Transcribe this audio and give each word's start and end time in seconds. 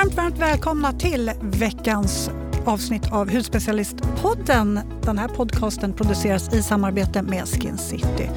Varmt, 0.00 0.14
varmt 0.14 0.38
välkomna 0.38 0.92
till 0.92 1.32
veckans 1.40 2.30
avsnitt 2.64 3.12
av 3.12 3.30
Hudspecialistpodden. 3.30 4.80
Den 5.02 5.18
här 5.18 5.28
podcasten 5.28 5.92
produceras 5.92 6.54
i 6.54 6.62
samarbete 6.62 7.22
med 7.22 7.48
Skin 7.48 7.78
City. 7.78 8.30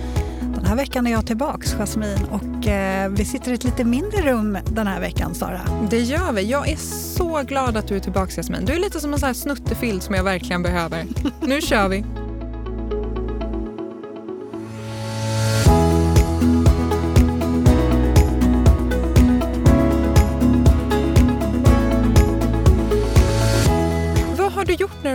Den 0.55 0.65
här 0.65 0.75
veckan 0.75 1.07
är 1.07 1.11
jag 1.11 1.27
tillbaks, 1.27 1.73
Jasmine, 1.73 2.19
och 2.31 2.67
eh, 2.67 3.09
vi 3.09 3.25
sitter 3.25 3.51
i 3.51 3.53
ett 3.53 3.63
lite 3.63 3.83
mindre 3.83 4.21
rum 4.21 4.57
den 4.65 4.87
här 4.87 4.99
veckan, 4.99 5.35
Sara. 5.35 5.61
Det 5.89 5.99
gör 5.99 6.31
vi. 6.31 6.41
Jag 6.41 6.69
är 6.69 6.77
så 7.15 7.41
glad 7.47 7.77
att 7.77 7.87
du 7.87 7.95
är 7.95 7.99
tillbaka, 7.99 8.31
Jasmine. 8.31 8.65
Du 8.65 8.73
är 8.73 8.79
lite 8.79 8.99
som 8.99 9.13
en 9.13 9.19
sån 9.19 9.27
här 9.27 9.33
snuttefilt 9.33 10.03
som 10.03 10.15
jag 10.15 10.23
verkligen 10.23 10.63
behöver. 10.63 11.05
nu 11.41 11.61
kör 11.61 11.87
vi. 11.89 12.05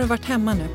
Varit 0.09 0.25
hemma 0.25 0.53
nu? 0.53 0.67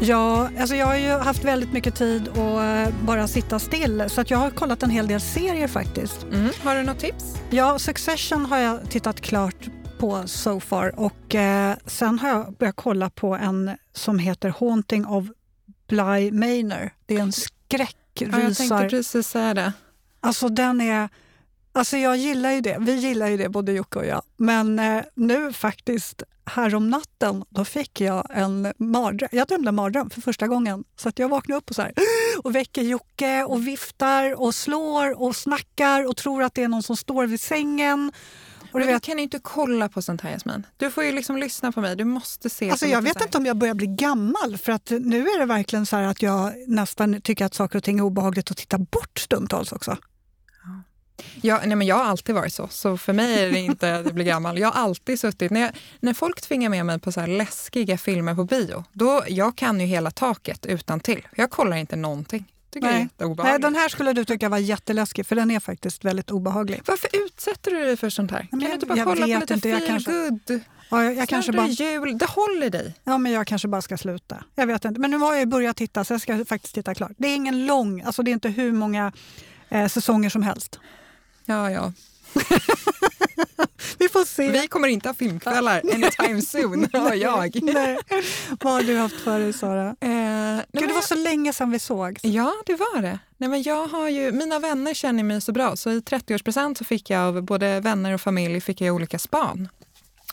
Ja, 0.00 0.48
alltså 0.58 0.76
jag 0.76 0.86
har 0.86 0.96
ju 0.96 1.10
haft 1.10 1.44
väldigt 1.44 1.72
mycket 1.72 1.94
tid 1.94 2.28
att 2.28 2.36
eh, 2.36 2.94
bara 3.04 3.28
sitta 3.28 3.58
still 3.58 4.04
så 4.08 4.20
att 4.20 4.30
jag 4.30 4.38
har 4.38 4.50
kollat 4.50 4.82
en 4.82 4.90
hel 4.90 5.06
del 5.06 5.20
serier 5.20 5.68
faktiskt. 5.68 6.22
Mm. 6.22 6.50
Har 6.62 6.76
du 6.76 6.82
något 6.82 6.98
tips? 6.98 7.36
Ja, 7.50 7.78
Succession 7.78 8.46
har 8.46 8.58
jag 8.58 8.90
tittat 8.90 9.20
klart 9.20 9.68
på 9.98 10.22
so 10.26 10.60
far 10.60 11.00
och 11.00 11.34
eh, 11.34 11.76
sen 11.86 12.18
har 12.18 12.28
jag 12.28 12.54
börjat 12.54 12.76
kolla 12.76 13.10
på 13.10 13.34
en 13.34 13.70
som 13.92 14.18
heter 14.18 14.54
Haunting 14.60 15.06
of 15.06 15.26
Bly 15.88 16.30
Manor. 16.30 16.90
Det 17.06 17.16
är 17.16 17.20
en 17.20 17.32
skräckrysare. 17.32 18.40
Ja, 18.40 18.48
jag 18.48 18.56
tänkte 18.56 18.88
precis 18.88 19.28
säga 19.28 19.54
det. 19.54 19.72
Alltså 20.20 20.48
den 20.48 20.80
är... 20.80 21.08
Alltså 21.74 21.96
jag 21.96 22.16
gillar 22.16 22.50
ju 22.50 22.60
det. 22.60 22.76
Vi 22.80 22.94
gillar 22.94 23.28
ju 23.28 23.36
det, 23.36 23.48
både 23.48 23.72
Jocke 23.72 23.98
och 23.98 24.06
jag. 24.06 24.22
Men 24.36 24.78
eh, 24.78 25.02
nu 25.14 25.52
faktiskt, 25.52 26.22
härom 26.44 26.90
natten, 26.90 27.44
då 27.48 27.64
fick 27.64 28.00
jag 28.00 28.26
en 28.30 28.72
mardröm. 28.78 29.28
Jag 29.32 29.48
drömde 29.48 29.68
en 29.68 29.74
mardröm 29.74 30.10
för 30.10 30.20
första 30.20 30.46
gången. 30.48 30.84
Så 30.96 31.08
att 31.08 31.18
jag 31.18 31.28
vaknade 31.28 31.58
upp 31.58 31.70
och, 31.70 31.76
så 31.76 31.82
här, 31.82 31.92
och 32.44 32.54
väcker 32.54 32.82
Jocke 32.82 33.44
och 33.44 33.66
viftar 33.66 34.40
och 34.40 34.54
slår 34.54 35.22
och 35.22 35.36
snackar 35.36 36.08
och 36.08 36.16
tror 36.16 36.42
att 36.42 36.54
det 36.54 36.62
är 36.62 36.68
någon 36.68 36.82
som 36.82 36.96
står 36.96 37.26
vid 37.26 37.40
sängen. 37.40 38.12
Och 38.60 38.78
Men 38.78 38.80
du 38.80 38.86
du 38.86 38.92
vet, 38.92 39.02
kan 39.02 39.16
ju 39.16 39.22
inte 39.22 39.38
kolla 39.38 39.88
på 39.88 40.02
sånt 40.02 40.20
här, 40.20 40.30
Jasmin. 40.30 40.66
Du 40.76 40.90
får 40.90 41.04
ju 41.04 41.12
liksom 41.12 41.36
lyssna 41.36 41.72
på 41.72 41.80
mig. 41.80 41.96
Du 41.96 42.04
måste 42.04 42.50
se. 42.50 42.70
alltså 42.70 42.86
jag 42.86 43.02
vet 43.02 43.22
inte 43.22 43.38
om 43.38 43.46
jag 43.46 43.56
börjar 43.56 43.74
bli 43.74 43.86
gammal 43.86 44.58
för 44.62 44.72
att 44.72 44.90
nu 44.90 45.26
är 45.26 45.38
det 45.38 45.46
verkligen 45.46 45.86
så 45.86 45.96
att 45.96 46.22
jag 46.22 46.52
nästan 46.66 47.20
tycker 47.20 47.44
att 47.44 47.54
saker 47.54 47.78
och 47.78 47.84
ting 47.84 47.98
är 47.98 48.02
obehagligt 48.02 48.50
att 48.50 48.56
titta 48.56 48.78
bort 48.78 49.18
stundtals 49.18 49.72
också. 49.72 49.96
Ja, 51.40 51.60
nej, 51.64 51.76
men 51.76 51.86
jag 51.86 51.96
har 51.96 52.04
alltid 52.04 52.34
varit 52.34 52.52
så, 52.52 52.68
så 52.68 52.96
för 52.96 53.12
mig 53.12 53.44
är 53.44 53.52
det 53.52 53.58
inte 53.58 53.96
att 53.96 54.12
blir 54.12 54.24
gammal. 54.24 54.58
Jag 54.58 54.70
har 54.70 54.82
alltid 54.82 55.20
suttit, 55.20 55.50
när, 55.50 55.60
jag, 55.60 55.70
när 56.00 56.14
folk 56.14 56.40
tvingar 56.40 56.68
med 56.70 56.86
mig 56.86 56.98
på 56.98 57.12
så 57.12 57.26
läskiga 57.26 57.98
filmer 57.98 58.34
på 58.34 58.44
bio, 58.44 58.84
då, 58.92 59.24
jag 59.28 59.56
kan 59.56 59.80
ju 59.80 59.86
hela 59.86 60.10
taket 60.10 60.66
utan 60.66 61.00
till. 61.00 61.26
Jag 61.36 61.50
kollar 61.50 61.76
inte 61.76 61.96
någonting. 61.96 62.44
Nej. 62.74 63.08
Nej, 63.44 63.58
den 63.58 63.74
här 63.74 63.88
skulle 63.88 64.12
du 64.12 64.24
tycka 64.24 64.48
var 64.48 64.58
jätteläskig 64.58 65.26
för 65.26 65.36
den 65.36 65.50
är 65.50 65.60
faktiskt 65.60 66.04
väldigt 66.04 66.30
obehaglig. 66.30 66.82
Varför 66.86 67.10
utsätter 67.12 67.70
du 67.70 67.84
dig 67.84 67.96
för 67.96 68.10
sånt 68.10 68.30
här? 68.30 68.40
Kan 68.40 68.48
men 68.50 68.60
du 68.60 68.74
inte 68.74 68.86
bara 68.86 68.98
jag 68.98 69.06
kolla 69.06 69.20
på 69.20 69.40
lite 69.40 69.54
inte, 69.54 69.68
jag 69.68 69.86
kanske- 69.86 70.12
good? 70.12 70.60
Ja, 70.90 71.04
jag, 71.04 71.14
jag 71.14 71.28
kanske 71.28 71.52
bara... 71.52 71.66
jul, 71.66 72.18
det 72.18 72.26
håller 72.26 72.70
dig. 72.70 72.94
Ja, 73.04 73.18
men 73.18 73.32
jag 73.32 73.46
kanske 73.46 73.68
bara 73.68 73.82
ska 73.82 73.96
sluta. 73.96 74.44
Jag 74.54 74.66
vet 74.66 74.84
inte. 74.84 75.00
Men 75.00 75.10
nu 75.10 75.16
har 75.16 75.34
jag 75.34 75.48
börjat 75.48 75.76
titta 75.76 76.04
så 76.04 76.14
jag 76.14 76.20
ska 76.20 76.44
faktiskt 76.44 76.74
titta 76.74 76.94
klart. 76.94 77.12
Det 77.16 77.28
är 77.28 77.34
ingen 77.34 77.66
lång, 77.66 78.02
alltså 78.02 78.22
det 78.22 78.30
är 78.30 78.32
inte 78.32 78.48
hur 78.48 78.72
många 78.72 79.12
eh, 79.68 79.88
säsonger 79.88 80.30
som 80.30 80.42
helst. 80.42 80.78
Ja, 81.44 81.70
ja. 81.70 81.92
Vi 83.98 84.08
får 84.08 84.24
se. 84.24 84.50
Vi 84.50 84.68
kommer 84.68 84.88
inte 84.88 85.08
ha 85.08 85.14
filmkvällar 85.14 85.82
anytime 85.94 86.42
soon, 86.42 86.88
hör 86.92 87.14
jag. 87.14 87.62
Nej. 87.62 87.98
Vad 88.60 88.72
har 88.72 88.82
du 88.82 88.96
haft 88.98 89.20
för 89.20 89.38
dig 89.38 89.52
Sara? 89.52 89.88
Eh, 89.88 90.60
Gud, 90.72 90.88
det 90.88 90.94
var 90.94 91.02
så 91.02 91.14
länge 91.14 91.52
sedan 91.52 91.70
vi 91.70 91.78
sågs. 91.78 92.24
Ja, 92.24 92.52
det 92.66 92.74
var 92.74 93.02
det. 93.02 93.18
Nej, 93.36 93.48
men 93.50 93.62
jag 93.62 93.86
har 93.86 94.08
ju, 94.08 94.32
mina 94.32 94.58
vänner 94.58 94.94
känner 94.94 95.24
mig 95.24 95.40
så 95.40 95.52
bra, 95.52 95.76
så 95.76 95.90
i 95.90 96.00
30-årspresent 96.00 96.78
så 96.78 96.84
fick 96.84 97.10
jag 97.10 97.20
av 97.20 97.42
både 97.42 97.80
vänner 97.80 98.14
och 98.14 98.20
familj 98.20 98.60
fick 98.60 98.80
jag 98.80 98.94
olika 98.94 99.18
span. 99.18 99.68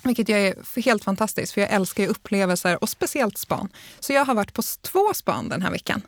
Vilket 0.04 0.30
jag 0.30 0.40
är 0.40 0.82
helt 0.82 1.04
fantastiskt, 1.04 1.54
för 1.54 1.62
jag 1.62 1.70
älskar 1.70 2.04
ju 2.04 2.10
upplevelser 2.10 2.84
och 2.84 2.90
speciellt 2.90 3.38
span. 3.38 3.70
Så 4.00 4.14
jag 4.14 4.26
har 4.26 4.36
varit 4.36 4.54
på 4.54 4.62
två 4.82 5.14
span 5.14 5.50
den 5.50 5.62
här 5.62 5.72
veckan 5.72 6.02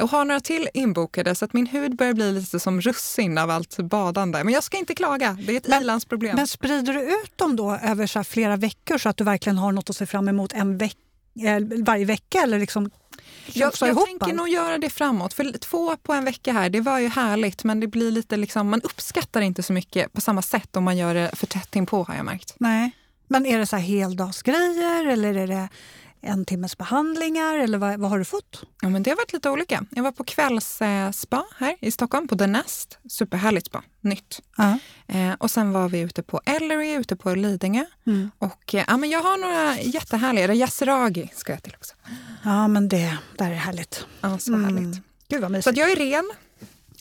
och 0.00 0.10
har 0.10 0.24
några 0.24 0.40
till 0.40 0.68
inbokade 0.74 1.34
så 1.34 1.44
att 1.44 1.52
min 1.52 1.66
hud 1.66 1.96
börjar 1.96 2.12
bli 2.12 2.32
lite 2.32 2.60
som 2.60 2.80
russin 2.80 3.38
av 3.38 3.50
allt 3.50 3.76
badande. 3.76 4.44
Men 4.44 4.54
jag 4.54 4.64
ska 4.64 4.76
inte 4.76 4.94
klaga, 4.94 5.38
det 5.46 5.52
är 5.52 5.56
ett 5.56 5.82
ilandsproblem. 5.82 6.36
Men 6.36 6.46
sprider 6.46 6.94
du 6.94 7.00
ut 7.00 7.38
dem 7.38 7.56
då 7.56 7.78
över 7.82 8.06
så 8.06 8.24
flera 8.24 8.56
veckor 8.56 8.98
så 8.98 9.08
att 9.08 9.16
du 9.16 9.24
verkligen 9.24 9.58
har 9.58 9.72
något 9.72 9.90
att 9.90 9.96
se 9.96 10.06
fram 10.06 10.28
emot 10.28 10.52
en 10.52 10.78
veck 10.78 10.96
eh, 11.44 11.84
varje 11.84 12.04
vecka? 12.04 12.42
Eller 12.42 12.58
liksom 12.58 12.90
Jag, 13.46 13.72
jag 13.80 14.06
tänker 14.06 14.32
nog 14.32 14.48
göra 14.48 14.78
det 14.78 14.90
framåt. 14.90 15.32
För 15.34 15.58
två 15.58 15.96
på 15.96 16.12
en 16.12 16.24
vecka 16.24 16.52
här, 16.52 16.70
det 16.70 16.80
var 16.80 16.98
ju 16.98 17.08
härligt. 17.08 17.64
Men 17.64 17.80
det 17.80 17.86
blir 17.86 18.10
lite 18.10 18.36
liksom, 18.36 18.70
man 18.70 18.82
uppskattar 18.82 19.40
inte 19.40 19.62
så 19.62 19.72
mycket 19.72 20.12
på 20.12 20.20
samma 20.20 20.42
sätt 20.42 20.76
om 20.76 20.84
man 20.84 20.96
gör 20.96 21.14
det 21.14 21.30
för 21.34 21.46
tätt 21.46 21.76
inpå 21.76 22.02
har 22.02 22.14
jag 22.14 22.24
märkt. 22.24 22.54
Nej. 22.58 22.90
Men 23.28 23.46
är 23.46 23.58
det 23.58 23.66
så 23.66 23.76
här 23.76 23.82
heldagsgrejer 23.82 25.06
eller 25.06 25.34
är 25.34 25.46
det 25.46 25.68
en 26.20 26.44
timmes 26.44 26.78
behandlingar? 26.78 27.54
Eller 27.58 27.78
vad, 27.78 28.00
vad 28.00 28.10
har 28.10 28.18
du 28.18 28.24
fått? 28.24 28.62
Ja, 28.82 28.88
men 28.88 29.02
det 29.02 29.10
har 29.10 29.16
varit 29.16 29.32
lite 29.32 29.50
olika. 29.50 29.84
Jag 29.90 30.02
var 30.02 30.12
på 30.12 30.24
kvällsspa 30.24 31.44
här 31.58 31.76
i 31.80 31.90
Stockholm, 31.90 32.28
på 32.28 32.36
The 32.38 32.46
Nest. 32.46 32.98
Superhärligt 33.08 33.66
spa, 33.66 33.82
nytt. 34.00 34.40
Ja. 34.56 34.78
Eh, 35.06 35.32
och 35.38 35.50
sen 35.50 35.72
var 35.72 35.88
vi 35.88 36.00
ute 36.00 36.22
på 36.22 36.40
Ellery, 36.44 36.92
ute 36.94 37.16
på 37.16 37.34
Lidingö. 37.34 37.84
Mm. 38.06 38.30
Och 38.38 38.74
eh, 38.74 38.84
ja, 38.86 38.96
men 38.96 39.10
jag 39.10 39.22
har 39.22 39.38
några 39.38 39.80
jättehärliga, 39.80 40.54
Yasuragi 40.54 41.30
ska 41.34 41.52
jag 41.52 41.62
till 41.62 41.74
också. 41.78 41.94
Ja, 42.44 42.68
men 42.68 42.88
det 42.88 43.16
där 43.38 43.50
är 43.50 43.54
härligt. 43.54 44.06
Ja, 44.20 44.38
så 44.38 44.54
Mm. 44.54 44.64
härligt. 44.76 45.02
Gud 45.28 45.40
vad 45.40 45.48
Så 45.48 45.52
mysigt. 45.52 45.66
att 45.66 45.76
jag 45.76 45.90
är 45.90 45.96
ren 45.96 46.30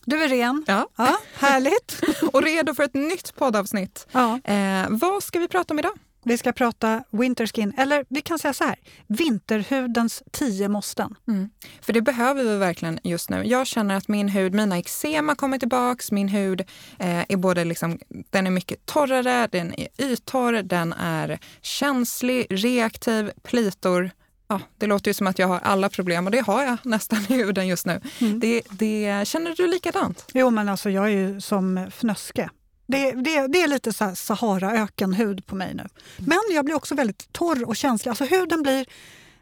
Du 0.06 0.24
är 0.24 0.30
ren. 0.30 0.64
ja. 0.68 0.88
Ja, 0.96 1.18
härligt. 1.36 2.02
och 2.34 2.44
redo 2.44 2.74
för 2.74 2.84
ett 2.84 2.94
nytt 2.94 3.36
poddavsnitt. 3.36 4.08
Ja. 4.12 4.40
Eh, 4.44 4.86
vad 4.90 5.24
ska 5.24 5.40
vi 5.40 5.48
prata 5.48 5.74
om 5.74 5.80
idag? 5.80 5.94
Vi 6.26 6.38
ska 6.38 6.52
prata 6.52 7.04
winterskin, 7.12 7.74
eller 7.78 8.06
vi 8.10 8.22
kan 8.22 8.40
säga 8.40 8.54
så 8.54 8.64
här, 8.64 8.76
vinterhudens 9.08 10.24
tio 10.32 10.68
måsten. 10.68 11.16
Mm. 11.28 11.50
För 11.82 11.94
det 11.94 12.02
behöver 12.02 12.44
vi 12.44 12.58
verkligen 12.58 13.00
just 13.04 13.30
nu. 13.30 13.44
Jag 13.44 13.68
känner 13.68 13.96
att 13.96 14.08
min 14.08 14.30
hud, 14.30 14.54
mina 14.54 14.78
eksem 14.78 15.36
kommer 15.36 15.58
tillbaks. 15.58 16.12
Min 16.12 16.30
hud 16.30 16.62
eh, 17.00 17.26
är 17.30 17.38
både 17.38 17.66
liksom, 17.66 18.00
den 18.30 18.48
är 18.48 18.52
mycket 18.52 18.86
torrare, 18.86 19.48
den 19.52 19.80
är 19.80 19.88
yttorr, 19.98 20.64
den 20.64 20.94
är 20.94 21.40
känslig, 21.62 22.48
reaktiv, 22.50 23.32
plitor. 23.44 24.12
Ja, 24.48 24.62
det 24.78 24.88
låter 24.88 25.10
ju 25.10 25.14
som 25.14 25.28
att 25.28 25.40
jag 25.40 25.48
har 25.48 25.60
alla 25.60 25.90
problem 25.90 26.26
och 26.26 26.32
det 26.32 26.40
har 26.40 26.64
jag 26.64 26.78
nästan 26.84 27.20
i 27.30 27.34
huden 27.34 27.68
just 27.68 27.86
nu. 27.86 28.02
Mm. 28.22 28.40
Det, 28.40 28.62
det, 28.70 29.28
känner 29.28 29.56
du 29.56 29.68
likadant? 29.68 30.26
Jo, 30.34 30.50
men 30.50 30.70
alltså 30.70 30.90
jag 30.90 31.06
är 31.06 31.10
ju 31.10 31.42
som 31.42 31.92
fnöske. 31.92 32.50
Det, 32.88 33.12
det, 33.12 33.48
det 33.48 33.62
är 33.62 33.68
lite 33.68 33.94
så 33.94 34.06
här 34.06 34.16
Sahara-ökenhud 34.16 35.46
på 35.46 35.56
mig 35.56 35.74
nu. 35.74 35.84
Men 36.18 36.40
jag 36.52 36.66
blir 36.66 36.76
också 36.76 36.96
väldigt 36.96 37.34
torr 37.34 37.64
och 37.64 37.76
känslig. 37.76 38.10
Alltså 38.10 38.26
huden 38.26 38.62
blir, 38.62 38.86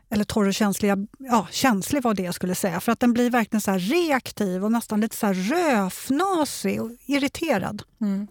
eller 0.10 0.24
torr 0.24 0.48
och 0.48 0.54
känslig, 0.54 0.90
jag- 0.90 1.08
ja 1.20 1.48
känslig 1.52 2.04
var 2.04 2.14
det 2.14 2.24
jag 2.24 2.36
skulle 2.36 2.56
säga. 2.56 2.80
För 2.80 2.92
att 2.92 3.00
den 3.00 3.14
blir 3.14 3.30
verkligen 3.30 3.62
så 3.62 3.72
reaktiv 3.72 4.64
och 4.66 4.72
nästan 4.72 5.02
lite 5.02 5.16
så 5.16 5.26
här 5.28 5.34
rödfnasig 5.34 6.82
och 6.82 6.92
irriterad. 7.06 7.82
Mm. 8.02 8.28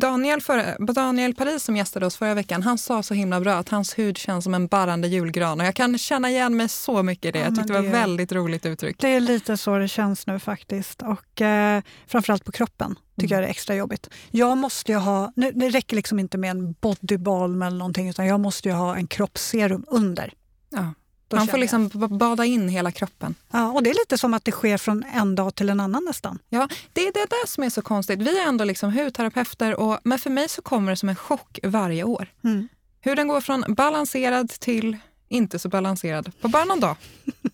Daniel, 0.00 0.40
förra, 0.40 0.78
Daniel 0.78 1.34
Paris 1.34 1.62
som 1.62 1.76
gästade 1.76 2.06
oss 2.06 2.16
förra 2.16 2.34
veckan, 2.34 2.62
han 2.62 2.78
sa 2.78 3.02
så 3.02 3.14
himla 3.14 3.40
bra 3.40 3.54
att 3.54 3.68
hans 3.68 3.98
hud 3.98 4.18
känns 4.18 4.44
som 4.44 4.54
en 4.54 4.66
barrande 4.66 5.08
julgran. 5.08 5.60
Och 5.60 5.66
jag 5.66 5.74
kan 5.74 5.98
känna 5.98 6.30
igen 6.30 6.56
mig 6.56 6.68
så 6.68 7.02
mycket 7.02 7.24
i 7.24 7.30
det. 7.32 7.38
Ja, 7.38 7.44
jag 7.44 7.54
tyckte 7.54 7.72
det 7.72 7.78
var 7.78 7.84
det- 7.86 7.90
väldigt 7.92 8.32
roligt 8.32 8.66
uttryck. 8.66 8.96
Det 9.00 9.08
är 9.08 9.20
lite 9.20 9.56
så 9.56 9.78
det 9.78 9.88
känns 9.88 10.26
nu 10.26 10.38
faktiskt. 10.38 11.02
Och 11.02 11.42
eh, 11.42 11.82
framförallt 12.06 12.44
på 12.44 12.52
kroppen 12.52 12.94
tycker 13.20 13.34
jag 13.34 13.42
det 13.42 13.46
är 13.46 13.50
extra 13.50 13.74
jobbigt. 13.74 14.10
Jag 14.30 14.58
måste 14.58 14.92
ju 14.92 14.98
ha, 14.98 15.32
nu, 15.36 15.52
det 15.52 15.68
räcker 15.68 15.96
liksom 15.96 16.18
inte 16.18 16.38
med 16.38 16.50
en 16.50 16.72
bodybalm 16.72 17.62
eller 17.62 17.78
någonting 17.78 18.08
utan 18.08 18.26
jag 18.26 18.40
måste 18.40 18.68
ju 18.68 18.74
ha 18.74 18.96
en 18.96 19.06
kroppsserum 19.06 19.84
under. 19.88 20.32
Ja. 20.70 20.94
Man 21.34 21.46
får 21.46 21.58
liksom 21.58 21.90
bada 22.18 22.44
in 22.44 22.68
hela 22.68 22.92
kroppen. 22.92 23.34
Ja, 23.50 23.72
och 23.72 23.82
det 23.82 23.90
är 23.90 23.94
lite 23.94 24.18
som 24.18 24.34
att 24.34 24.44
det 24.44 24.52
sker 24.52 24.78
från 24.78 25.04
en 25.14 25.34
dag 25.34 25.54
till 25.54 25.68
en 25.68 25.80
annan 25.80 26.04
nästan. 26.04 26.38
Ja, 26.48 26.68
det 26.92 27.00
är 27.00 27.12
det 27.12 27.26
där 27.30 27.46
som 27.46 27.64
är 27.64 27.70
så 27.70 27.82
konstigt. 27.82 28.18
Vi 28.18 28.38
är 28.38 28.48
ändå 28.48 28.64
liksom 28.64 28.92
hudterapeuter, 28.92 29.80
och, 29.80 29.98
men 30.04 30.18
för 30.18 30.30
mig 30.30 30.48
så 30.48 30.62
kommer 30.62 30.92
det 30.92 30.96
som 30.96 31.08
en 31.08 31.16
chock 31.16 31.58
varje 31.62 32.04
år. 32.04 32.28
Mm. 32.44 32.68
Hur 33.00 33.16
den 33.16 33.28
går 33.28 33.40
från 33.40 33.64
balanserad 33.68 34.50
till 34.50 34.96
inte 35.28 35.58
så 35.58 35.68
balanserad 35.68 36.32
på 36.40 36.48
bara 36.48 36.64
någon 36.64 36.80
dag. 36.80 36.96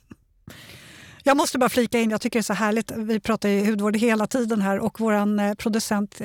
Jag 1.22 1.36
måste 1.36 1.58
bara 1.58 1.70
flika 1.70 2.00
in, 2.00 2.10
jag 2.10 2.20
tycker 2.20 2.38
det 2.38 2.40
är 2.40 2.42
så 2.42 2.52
härligt. 2.52 2.90
Vi 2.90 3.20
pratar 3.20 3.48
ju 3.48 3.70
hudvård 3.70 3.96
hela 3.96 4.26
tiden 4.26 4.60
här 4.60 4.78
och 4.78 5.00
vår 5.00 5.12
eh, 5.12 5.54
producent 5.54 6.20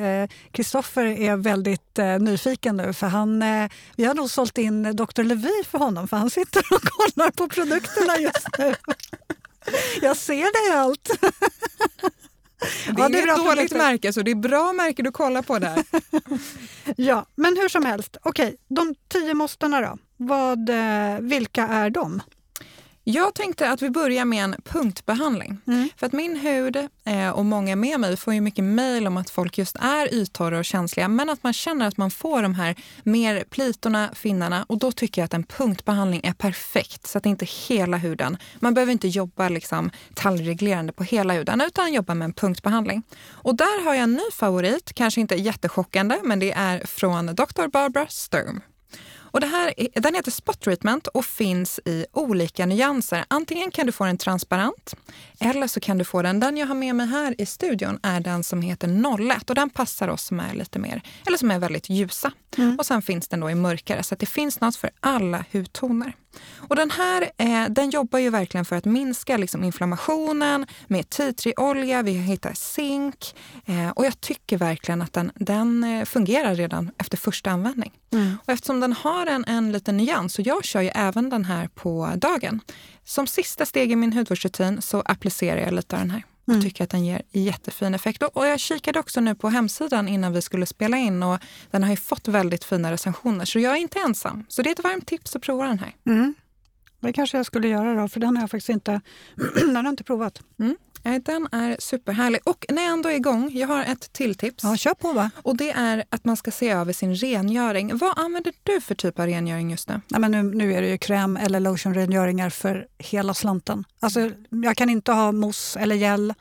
Kristoffer 0.51 1.05
är 1.05 1.35
väldigt 1.35 1.99
eh, 1.99 2.19
nyfiken 2.19 2.77
nu 2.77 2.93
för 2.93 3.07
han, 3.07 3.41
eh, 3.41 3.69
vi 3.95 4.05
har 4.05 4.13
nog 4.13 4.29
sålt 4.29 4.57
in 4.57 4.83
Dr. 4.83 5.23
Levi 5.23 5.63
för 5.67 5.77
honom 5.77 6.07
för 6.07 6.17
han 6.17 6.29
sitter 6.29 6.59
och 6.59 6.81
kollar 7.15 7.31
på 7.31 7.47
produkterna 7.47 8.17
just 8.17 8.47
nu. 8.57 8.75
Jag 10.01 10.17
ser 10.17 10.69
dig 10.69 10.77
allt. 10.79 11.09
Det 12.85 12.91
är, 12.91 12.99
ja, 12.99 13.09
det 13.09 13.19
är 13.19 13.27
ett 13.27 13.45
dåligt 13.45 13.71
märke, 13.71 14.13
så 14.13 14.21
det 14.21 14.31
är 14.31 14.35
bra 14.35 14.73
märke 14.73 15.03
du 15.03 15.11
kollar 15.11 15.41
på 15.41 15.59
där. 15.59 15.83
ja, 16.97 17.25
men 17.35 17.57
hur 17.57 17.69
som 17.69 17.85
helst. 17.85 18.17
Okej, 18.23 18.55
de 18.67 18.95
tio 19.07 19.33
måstena 19.33 19.81
då? 19.81 19.97
Vad, 20.17 20.69
eh, 20.69 21.19
vilka 21.19 21.67
är 21.67 21.89
de? 21.89 22.21
Jag 23.07 23.33
tänkte 23.33 23.69
att 23.69 23.81
vi 23.81 23.89
börjar 23.89 24.25
med 24.25 24.43
en 24.43 24.55
punktbehandling. 24.63 25.57
Mm. 25.67 25.89
För 25.97 26.05
att 26.05 26.13
min 26.13 26.35
hud 26.35 26.75
eh, 27.03 27.29
och 27.29 27.45
många 27.45 27.75
med 27.75 27.99
mig 27.99 28.17
får 28.17 28.33
ju 28.33 28.41
mycket 28.41 28.63
mejl 28.63 29.07
om 29.07 29.17
att 29.17 29.29
folk 29.29 29.57
just 29.57 29.75
är 29.75 30.13
yttorra 30.13 30.59
och 30.59 30.65
känsliga 30.65 31.07
men 31.07 31.29
att 31.29 31.43
man 31.43 31.53
känner 31.53 31.87
att 31.87 31.97
man 31.97 32.11
får 32.11 32.41
de 32.41 32.55
här 32.55 32.75
mer 33.03 33.43
plitorna, 33.43 34.09
finnarna 34.13 34.65
och 34.69 34.77
då 34.77 34.91
tycker 34.91 35.21
jag 35.21 35.25
att 35.25 35.33
en 35.33 35.43
punktbehandling 35.43 36.21
är 36.23 36.33
perfekt 36.33 37.07
så 37.07 37.17
att 37.17 37.23
det 37.23 37.29
inte 37.29 37.45
hela 37.67 37.97
huden. 37.97 38.37
Man 38.59 38.73
behöver 38.73 38.91
inte 38.91 39.07
jobba 39.07 39.49
liksom 39.49 39.91
tallreglerande 40.13 40.93
på 40.93 41.03
hela 41.03 41.33
huden 41.33 41.61
utan 41.61 41.93
jobba 41.93 42.13
med 42.13 42.25
en 42.25 42.33
punktbehandling. 42.33 43.03
Och 43.29 43.55
där 43.55 43.85
har 43.85 43.93
jag 43.93 44.03
en 44.03 44.13
ny 44.13 44.31
favorit, 44.33 44.93
kanske 44.93 45.21
inte 45.21 45.35
jättechockande 45.35 46.19
men 46.23 46.39
det 46.39 46.51
är 46.51 46.79
från 46.79 47.25
Dr. 47.25 47.67
Barbara 47.67 48.07
Sturm. 48.07 48.61
Och 49.35 49.41
det 49.41 49.47
här, 49.47 49.73
den 49.93 50.15
heter 50.15 50.31
Spot 50.31 50.59
Treatment 50.59 51.07
och 51.07 51.25
finns 51.25 51.79
i 51.85 52.05
olika 52.11 52.65
nyanser. 52.65 53.25
Antingen 53.27 53.71
kan 53.71 53.85
du 53.85 53.91
få 53.91 54.05
den 54.05 54.17
transparent 54.17 54.95
eller 55.39 55.67
så 55.67 55.79
kan 55.79 55.97
du 55.97 56.03
få 56.03 56.21
den, 56.21 56.39
den 56.39 56.57
jag 56.57 56.67
har 56.67 56.75
med 56.75 56.95
mig 56.95 57.07
här 57.07 57.41
i 57.41 57.45
studion 57.45 57.99
är 58.03 58.19
den 58.19 58.43
som 58.43 58.61
heter 58.61 58.87
01 59.31 59.49
och 59.49 59.55
den 59.55 59.69
passar 59.69 60.07
oss 60.07 60.23
som 60.23 60.39
är 60.39 60.53
lite 60.53 60.79
mer, 60.79 61.01
eller 61.27 61.37
som 61.37 61.51
är 61.51 61.59
väldigt 61.59 61.89
ljusa. 61.89 62.31
Mm. 62.57 62.75
Och 62.79 62.85
sen 62.85 63.01
finns 63.01 63.27
den 63.27 63.39
då 63.39 63.49
i 63.49 63.55
mörkare 63.55 64.03
så 64.03 64.15
det 64.15 64.25
finns 64.25 64.61
något 64.61 64.75
för 64.75 64.89
alla 64.99 65.45
hudtoner. 65.51 66.15
Och 66.57 66.75
den 66.75 66.91
här 66.91 67.31
eh, 67.37 67.65
den 67.69 67.89
jobbar 67.89 68.19
ju 68.19 68.29
verkligen 68.29 68.65
för 68.65 68.75
att 68.75 68.85
minska 68.85 69.37
liksom, 69.37 69.63
inflammationen 69.63 70.65
med 70.87 71.09
tea 71.09 71.33
tree-olja, 71.33 72.01
vi 72.01 72.11
hittar 72.11 72.53
zink 72.53 73.35
eh, 73.65 73.89
och 73.89 74.05
jag 74.05 74.21
tycker 74.21 74.57
verkligen 74.57 75.01
att 75.01 75.13
den, 75.13 75.31
den 75.35 75.83
eh, 75.83 76.05
fungerar 76.05 76.55
redan 76.55 76.91
efter 76.97 77.17
första 77.17 77.51
användning. 77.51 77.91
Mm. 78.13 78.37
Och 78.45 78.53
eftersom 78.53 78.79
den 78.79 78.93
har 78.93 79.25
en, 79.25 79.45
en 79.47 79.71
liten 79.71 79.97
nyans, 79.97 80.33
så 80.33 80.41
jag 80.41 80.65
kör 80.65 80.81
ju 80.81 80.89
även 80.89 81.29
den 81.29 81.45
här 81.45 81.67
på 81.67 82.11
dagen. 82.15 82.59
Som 83.03 83.27
sista 83.27 83.65
steg 83.65 83.91
i 83.91 83.95
min 83.95 84.13
hudvårdsrutin 84.13 84.81
så 84.81 85.01
applicerar 85.05 85.61
jag 85.61 85.73
lite 85.73 85.95
av 85.95 86.01
den 86.01 86.11
här 86.11 86.23
och 86.45 86.53
mm. 86.53 86.61
tycker 86.61 86.83
att 86.83 86.89
den 86.89 87.05
ger 87.05 87.21
jättefin 87.31 87.95
effekt. 87.95 88.23
Och 88.23 88.47
jag 88.47 88.59
kikade 88.59 88.99
också 88.99 89.21
nu 89.21 89.35
på 89.35 89.49
hemsidan 89.49 90.07
innan 90.07 90.33
vi 90.33 90.41
skulle 90.41 90.65
spela 90.65 90.97
in 90.97 91.23
och 91.23 91.39
den 91.71 91.83
har 91.83 91.89
ju 91.89 91.97
fått 91.97 92.27
väldigt 92.27 92.63
fina 92.63 92.91
recensioner 92.91 93.45
så 93.45 93.59
jag 93.59 93.73
är 93.73 93.81
inte 93.81 93.99
ensam. 93.99 94.45
Så 94.47 94.61
det 94.61 94.69
är 94.69 94.71
ett 94.71 94.83
varmt 94.83 95.07
tips 95.07 95.35
att 95.35 95.41
prova 95.41 95.67
den 95.67 95.79
här. 95.79 95.95
Mm. 96.05 96.35
Det 97.05 97.13
kanske 97.13 97.37
jag 97.37 97.45
skulle 97.45 97.67
göra 97.67 98.01
då, 98.01 98.07
för 98.07 98.19
den 98.19 98.35
har 98.35 98.43
jag 98.43 98.51
faktiskt 98.51 98.69
inte, 98.69 99.01
den 99.55 99.75
har 99.75 99.83
jag 99.83 99.91
inte 99.91 100.03
provat. 100.03 100.41
Mm. 100.59 100.75
Den 101.05 101.47
är 101.51 101.75
superhärlig. 101.79 102.41
Och 102.43 102.65
när 102.69 102.83
jag 102.83 102.93
ändå 102.93 103.09
är 103.09 103.15
igång, 103.15 103.51
jag 103.53 103.67
har 103.67 103.83
ett 103.83 104.13
till 104.13 104.35
tips. 104.35 104.63
Ja, 104.63 104.77
kör 104.77 104.93
på 104.93 105.13
va? 105.13 105.31
Och 105.43 105.57
det 105.57 105.71
är 105.71 106.03
att 106.09 106.25
man 106.25 106.37
ska 106.37 106.51
se 106.51 106.69
över 106.69 106.93
sin 106.93 107.15
rengöring. 107.15 107.97
Vad 107.97 108.19
använder 108.19 108.53
du 108.63 108.81
för 108.81 108.95
typ 108.95 109.19
av 109.19 109.25
rengöring 109.25 109.71
just 109.71 109.89
nu? 109.89 110.01
Nej, 110.07 110.21
men 110.21 110.31
nu, 110.31 110.43
nu 110.43 110.73
är 110.73 110.81
det 110.81 110.87
ju 110.87 110.97
kräm 110.97 111.37
eller 111.37 111.59
lotionrengöringar 111.59 112.49
för 112.49 112.87
hela 112.97 113.33
slanten. 113.33 113.83
Alltså, 113.99 114.31
jag 114.49 114.77
kan 114.77 114.89
inte 114.89 115.11
ha 115.11 115.31
mousse 115.31 115.79
eller 115.79 115.95
gel. 115.95 116.33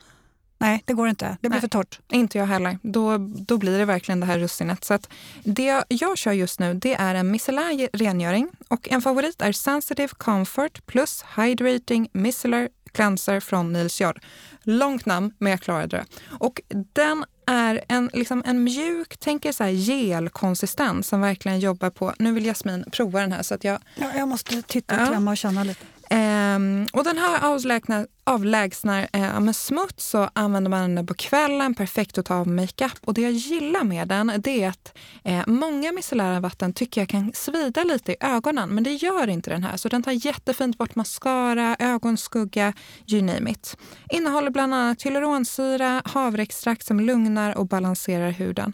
Nej, 0.65 0.83
det 0.85 0.93
går 0.93 1.09
inte. 1.09 1.25
Det 1.25 1.49
blir 1.49 1.49
Nej, 1.49 1.61
för 1.61 1.67
torrt. 1.67 1.99
Inte 2.11 2.37
jag 2.37 2.45
heller. 2.45 2.79
Då, 2.81 3.17
då 3.17 3.57
blir 3.57 3.79
det 3.79 3.85
verkligen 3.85 4.19
det 4.19 4.25
här 4.25 4.39
russinet. 4.39 4.83
Så 4.83 4.93
att 4.93 5.09
det 5.43 5.83
jag 5.87 6.17
kör 6.17 6.31
just 6.31 6.59
nu 6.59 6.73
det 6.73 6.93
är 6.93 7.15
en 7.15 7.31
micellär 7.31 7.97
rengöring. 7.97 8.49
Och 8.67 8.89
en 8.91 9.01
favorit 9.01 9.41
är 9.41 9.51
Sensitive 9.51 10.13
Comfort 10.17 10.85
plus 10.85 11.25
Hydrating 11.35 12.09
Micellar 12.13 12.69
Cleanser 12.91 13.39
från 13.39 13.73
Nils 13.73 14.01
Jard. 14.01 14.19
Långt 14.63 15.05
namn, 15.05 15.33
men 15.37 15.51
jag 15.51 15.61
klarade 15.61 15.97
det. 15.97 16.05
Och 16.39 16.61
den 16.93 17.25
är 17.45 17.83
en, 17.87 18.09
liksom 18.13 18.43
en 18.45 18.63
mjuk, 18.63 19.17
tänker 19.17 19.51
så 19.51 19.63
här 19.63 19.71
gelkonsistens 19.71 21.07
som 21.07 21.21
verkligen 21.21 21.59
jobbar 21.59 21.89
på... 21.89 22.13
Nu 22.19 22.31
vill 22.31 22.45
Jasmin 22.45 22.85
prova 22.91 23.21
den 23.21 23.31
här 23.31 23.41
så 23.41 23.55
att 23.55 23.63
jag... 23.63 23.79
Ja, 23.95 24.11
jag 24.15 24.27
måste 24.27 24.61
titta, 24.61 24.99
ja. 24.99 25.05
klämma 25.07 25.31
och 25.31 25.37
känna 25.37 25.63
lite. 25.63 25.85
Um, 26.15 26.87
och 26.93 27.03
den 27.03 27.17
här 27.17 27.43
avlägsnar, 27.43 28.07
avlägsnar 28.23 29.07
eh, 29.13 29.39
med 29.39 29.55
smuts 29.55 30.09
så 30.09 30.29
använder 30.33 30.69
man 30.69 30.95
den 30.95 31.07
på 31.07 31.13
kvällen, 31.13 31.75
perfekt 31.75 32.17
att 32.17 32.25
ta 32.25 32.35
av 32.35 32.47
makeup. 32.47 32.99
Och 33.05 33.13
det 33.13 33.21
jag 33.21 33.31
gillar 33.31 33.83
med 33.83 34.07
den 34.07 34.33
det 34.37 34.63
är 34.63 34.69
att 34.69 34.97
eh, 35.23 35.43
många 35.47 35.91
micellära 35.91 36.39
vatten 36.39 36.73
tycker 36.73 37.01
jag 37.01 37.09
kan 37.09 37.31
svida 37.33 37.83
lite 37.83 38.11
i 38.11 38.15
ögonen, 38.19 38.69
men 38.69 38.83
det 38.83 38.93
gör 38.93 39.27
inte 39.27 39.49
den 39.49 39.63
här. 39.63 39.77
Så 39.77 39.89
den 39.89 40.03
tar 40.03 40.25
jättefint 40.25 40.77
bort 40.77 40.95
mascara, 40.95 41.75
ögonskugga, 41.79 42.73
you 43.07 43.21
name 43.21 43.51
it. 43.51 43.77
Innehåller 44.09 44.49
bland 44.49 44.73
annat 44.73 45.01
hyaluronsyra, 45.01 46.01
havreextrakt 46.05 46.85
som 46.85 46.99
lugnar 46.99 47.57
och 47.57 47.67
balanserar 47.67 48.31
huden. 48.31 48.73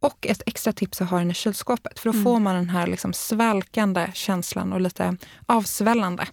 Och 0.00 0.26
ett 0.26 0.42
extra 0.46 0.72
tips 0.72 1.00
att 1.00 1.10
ha 1.10 1.18
den 1.18 1.30
i 1.30 1.34
kylskåpet 1.34 1.98
för 1.98 2.08
då 2.08 2.12
mm. 2.12 2.24
får 2.24 2.40
man 2.40 2.54
den 2.54 2.70
här 2.70 2.86
liksom 2.86 3.12
svälkande 3.12 4.10
känslan 4.14 4.72
och 4.72 4.80
lite 4.80 5.16
avsvällande. 5.46 6.26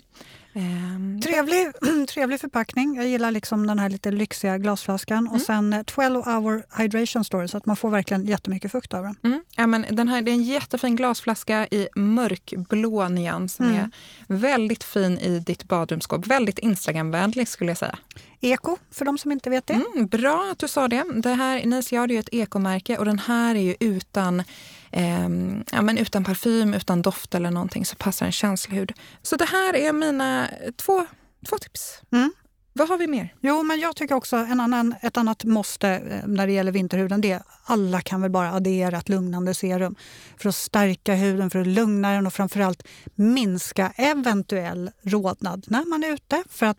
Um, 0.53 1.21
trevlig, 1.21 1.67
trevlig 2.07 2.39
förpackning. 2.39 2.95
Jag 2.95 3.07
gillar 3.07 3.31
liksom 3.31 3.67
den 3.67 3.79
här 3.79 3.89
lite 3.89 4.11
lyxiga 4.11 4.57
glasflaskan. 4.57 5.17
Mm. 5.17 5.33
Och 5.33 5.41
sen 5.41 5.83
12 5.85 6.15
eh, 6.15 6.23
hour 6.27 6.63
hydration 6.81 7.23
story 7.23 7.47
så 7.47 7.57
att 7.57 7.65
man 7.65 7.75
får 7.75 7.89
verkligen 7.89 8.25
jättemycket 8.25 8.71
fukt 8.71 8.93
av 8.93 9.03
den. 9.03 9.15
Mm. 9.23 9.43
Ja, 9.55 9.67
men 9.67 9.85
den 9.91 10.07
här, 10.07 10.21
det 10.21 10.31
är 10.31 10.33
en 10.33 10.43
jättefin 10.43 10.95
glasflaska 10.95 11.67
i 11.71 11.87
mörkblå 11.95 13.09
nyans 13.09 13.53
som 13.53 13.65
mm. 13.65 13.77
är 13.77 13.91
väldigt 14.27 14.83
fin 14.83 15.17
i 15.19 15.39
ditt 15.39 15.63
badrumsskåp. 15.63 16.27
Väldigt 16.27 16.59
Instagramvänlig 16.59 17.47
skulle 17.47 17.71
jag 17.71 17.77
säga. 17.77 17.97
Eko, 18.41 18.77
för 18.91 19.05
de 19.05 19.17
som 19.17 19.31
inte 19.31 19.49
vet 19.49 19.67
det. 19.67 19.73
Mm, 19.73 20.07
bra 20.07 20.49
att 20.51 20.59
du 20.59 20.67
sa 20.67 20.87
det. 20.87 21.03
det 21.15 21.33
här, 21.33 21.65
Nice 21.65 21.95
Yard 21.95 22.11
är 22.11 22.13
ju 22.13 22.19
ett 22.19 22.29
ekomärke 22.31 22.97
och 22.97 23.05
den 23.05 23.19
här 23.19 23.55
är 23.55 23.59
ju 23.59 23.75
utan 23.79 24.43
eh, 24.91 25.29
ja, 25.71 25.81
men 25.81 25.97
utan 25.97 26.23
parfym, 26.23 26.73
utan 26.73 27.01
doft 27.01 27.35
eller 27.35 27.51
någonting 27.51 27.85
så 27.85 27.95
passar 27.95 28.25
en 28.25 28.31
känslig 28.31 28.77
hud. 28.77 28.93
Så 29.21 29.35
det 29.35 29.45
här 29.45 29.75
är 29.75 29.93
mina 29.93 30.49
två, 30.77 31.05
två 31.49 31.57
tips. 31.57 32.01
Mm. 32.11 32.31
Vad 32.73 32.89
har 32.89 32.97
vi 32.97 33.07
mer? 33.07 33.33
Jo, 33.41 33.63
men 33.63 33.79
jag 33.79 33.95
tycker 33.95 34.15
också 34.15 34.35
en 34.35 34.59
annan, 34.59 34.95
ett 35.01 35.17
annat 35.17 35.43
måste 35.43 35.89
eh, 35.89 36.27
när 36.27 36.47
det 36.47 36.53
gäller 36.53 36.71
vinterhuden 36.71 37.21
det 37.21 37.31
är 37.31 37.41
alla 37.63 38.01
kan 38.01 38.21
väl 38.21 38.31
bara 38.31 38.51
addera 38.53 38.97
ett 38.97 39.09
lugnande 39.09 39.53
serum 39.53 39.95
för 40.37 40.49
att 40.49 40.55
stärka 40.55 41.13
huden, 41.13 41.49
för 41.49 41.59
att 41.59 41.67
lugna 41.67 42.11
den 42.11 42.27
och 42.27 42.33
framförallt 42.33 42.83
minska 43.15 43.93
eventuell 43.95 44.91
rodnad 45.01 45.65
när 45.67 45.85
man 45.85 46.03
är 46.03 46.13
ute. 46.13 46.43
För 46.49 46.65
att 46.65 46.77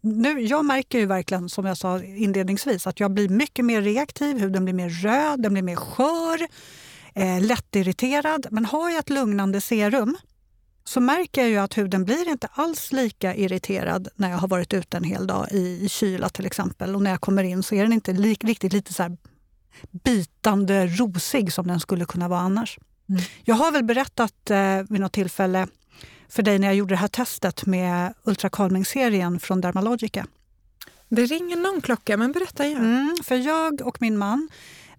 nu, 0.00 0.40
jag 0.40 0.64
märker 0.64 0.98
ju 0.98 1.06
verkligen, 1.06 1.48
som 1.48 1.64
jag 1.64 1.76
sa 1.76 2.02
inledningsvis, 2.02 2.86
att 2.86 3.00
jag 3.00 3.10
blir 3.10 3.28
mycket 3.28 3.64
mer 3.64 3.82
reaktiv, 3.82 4.38
huden 4.38 4.64
blir 4.64 4.74
mer 4.74 4.88
röd, 4.88 5.42
den 5.42 5.52
blir 5.52 5.62
mer 5.62 5.76
skör 5.76 6.46
eh, 7.16 7.40
lättirriterad. 7.40 8.46
Men 8.50 8.64
har 8.64 8.90
jag 8.90 8.98
ett 8.98 9.10
lugnande 9.10 9.60
serum 9.60 10.16
så 10.84 11.00
märker 11.00 11.40
jag 11.40 11.50
ju 11.50 11.56
att 11.56 11.78
huden 11.78 12.04
blir 12.04 12.28
inte 12.28 12.48
alls 12.52 12.92
lika 12.92 13.34
irriterad 13.34 14.08
när 14.16 14.30
jag 14.30 14.38
har 14.38 14.48
varit 14.48 14.74
ute 14.74 14.96
en 14.96 15.04
hel 15.04 15.26
dag 15.26 15.48
i, 15.50 15.84
i 15.84 15.88
kyla 15.88 16.28
till 16.28 16.46
exempel. 16.46 16.94
Och 16.94 17.02
när 17.02 17.10
jag 17.10 17.20
kommer 17.20 17.44
in 17.44 17.62
så 17.62 17.74
är 17.74 17.82
den 17.82 17.92
inte 17.92 18.12
li, 18.12 18.36
riktigt 18.40 18.72
lite 18.72 18.94
så 18.94 19.02
här 19.02 19.16
bitande 19.90 20.86
rosig 20.86 21.52
som 21.52 21.66
den 21.66 21.80
skulle 21.80 22.04
kunna 22.04 22.28
vara 22.28 22.40
annars. 22.40 22.78
Mm. 23.08 23.22
Jag 23.44 23.54
har 23.54 23.72
väl 23.72 23.84
berättat 23.84 24.50
eh, 24.50 24.82
vid 24.88 25.00
något 25.00 25.12
tillfälle 25.12 25.66
för 26.28 26.42
dig 26.42 26.58
när 26.58 26.68
jag 26.68 26.76
gjorde 26.76 26.94
det 26.94 26.98
här 26.98 27.08
testet 27.08 27.66
med 27.66 28.14
Ultra 28.24 28.50
Calming-serien 28.50 29.40
från 29.40 29.60
Dermalogica. 29.60 30.26
Det 31.08 31.26
ringer 31.26 31.56
någon 31.56 31.80
klocka, 31.80 32.16
men 32.16 32.32
berätta 32.32 32.66
igen. 32.66 32.84
Mm, 32.84 33.16
för 33.24 33.34
jag 33.34 33.80
och 33.80 34.02
min 34.02 34.18
man 34.18 34.48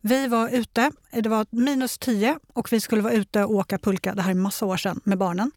vi 0.08 0.28
var 0.28 0.50
ute, 0.50 0.92
det 1.12 1.30
var 1.30 1.46
minus 1.50 1.98
10 1.98 2.40
och 2.54 2.74
vi 2.74 2.82
skulle 2.82 3.02
vara 3.02 3.14
ute 3.14 3.44
och 3.44 3.56
åka 3.56 3.78
pulka, 3.78 4.16
det 4.16 4.22
här 4.22 4.32
är 4.32 4.36
massa 4.36 4.66
år 4.66 4.78
sedan, 4.78 5.02
med 5.04 5.18
barnen. 5.18 5.52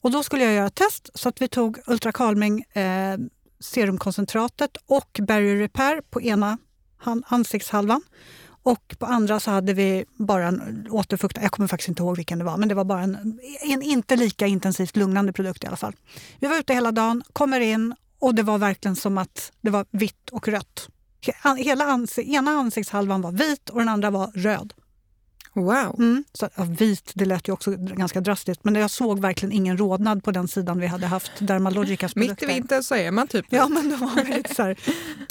Och 0.00 0.10
då 0.10 0.22
skulle 0.22 0.44
jag 0.44 0.54
göra 0.54 0.66
ett 0.66 0.74
test 0.74 1.10
så 1.14 1.28
att 1.28 1.42
vi 1.42 1.48
tog 1.48 1.78
ultrakalming 1.86 2.60
eh, 2.60 3.18
serumkoncentratet 3.60 4.76
och 4.86 5.20
Barrier 5.22 5.56
Repair 5.56 6.02
på 6.10 6.22
ena 6.22 6.58
ansiktshalvan. 7.26 8.02
Och 8.62 8.96
på 8.98 9.06
andra 9.06 9.40
så 9.40 9.50
hade 9.50 9.72
vi 9.72 10.04
bara 10.14 10.46
en 10.48 10.86
återfuktare, 10.90 11.44
jag 11.44 11.52
kommer 11.52 11.68
faktiskt 11.68 11.88
inte 11.88 12.02
ihåg 12.02 12.16
vilken 12.16 12.38
det 12.38 12.44
var, 12.44 12.56
men 12.56 12.68
det 12.68 12.74
var 12.74 12.84
bara 12.84 13.02
en, 13.02 13.40
en 13.60 13.82
inte 13.82 14.16
lika 14.16 14.46
intensivt 14.46 14.96
lugnande 14.96 15.32
produkt 15.32 15.64
i 15.64 15.66
alla 15.66 15.76
fall. 15.76 15.96
Vi 16.40 16.46
var 16.46 16.58
ute 16.58 16.74
hela 16.74 16.92
dagen, 16.92 17.22
kommer 17.32 17.60
in 17.60 17.94
och 18.18 18.34
det 18.34 18.42
var 18.42 18.58
verkligen 18.58 18.96
som 18.96 19.18
att 19.18 19.52
det 19.60 19.70
var 19.70 19.86
vitt 19.90 20.30
och 20.32 20.48
rött. 20.48 20.88
Hela 21.56 21.84
ans 21.84 22.18
ena 22.18 22.50
ansiktshalvan 22.50 23.20
var 23.20 23.32
vit 23.32 23.70
och 23.70 23.78
den 23.78 23.88
andra 23.88 24.10
var 24.10 24.30
röd. 24.34 24.72
Wow! 25.54 25.94
Mm, 25.98 26.24
så, 26.32 26.48
ja, 26.56 26.64
vit, 26.64 27.12
det 27.14 27.24
lät 27.24 27.48
ju 27.48 27.52
också 27.52 27.70
ganska 27.76 28.20
drastiskt, 28.20 28.64
men 28.64 28.74
jag 28.74 28.90
såg 28.90 29.20
verkligen 29.20 29.52
ingen 29.52 29.78
rodnad 29.78 30.24
på 30.24 30.30
den 30.30 30.48
sidan 30.48 30.80
vi 30.80 30.86
hade 30.86 31.06
haft 31.06 31.32
Dermalogicas 31.38 32.14
produkter. 32.14 32.46
Mitt 32.46 32.50
i 32.50 32.54
vintern 32.54 32.82
så 32.82 32.94
är 32.94 33.10
man 33.10 33.28
typ 33.28 33.46
Ja, 33.48 33.68
men 33.68 33.88
det 33.88 33.96
var 33.96 34.36
lite 34.36 34.54
så 34.54 34.62
här, 34.62 34.78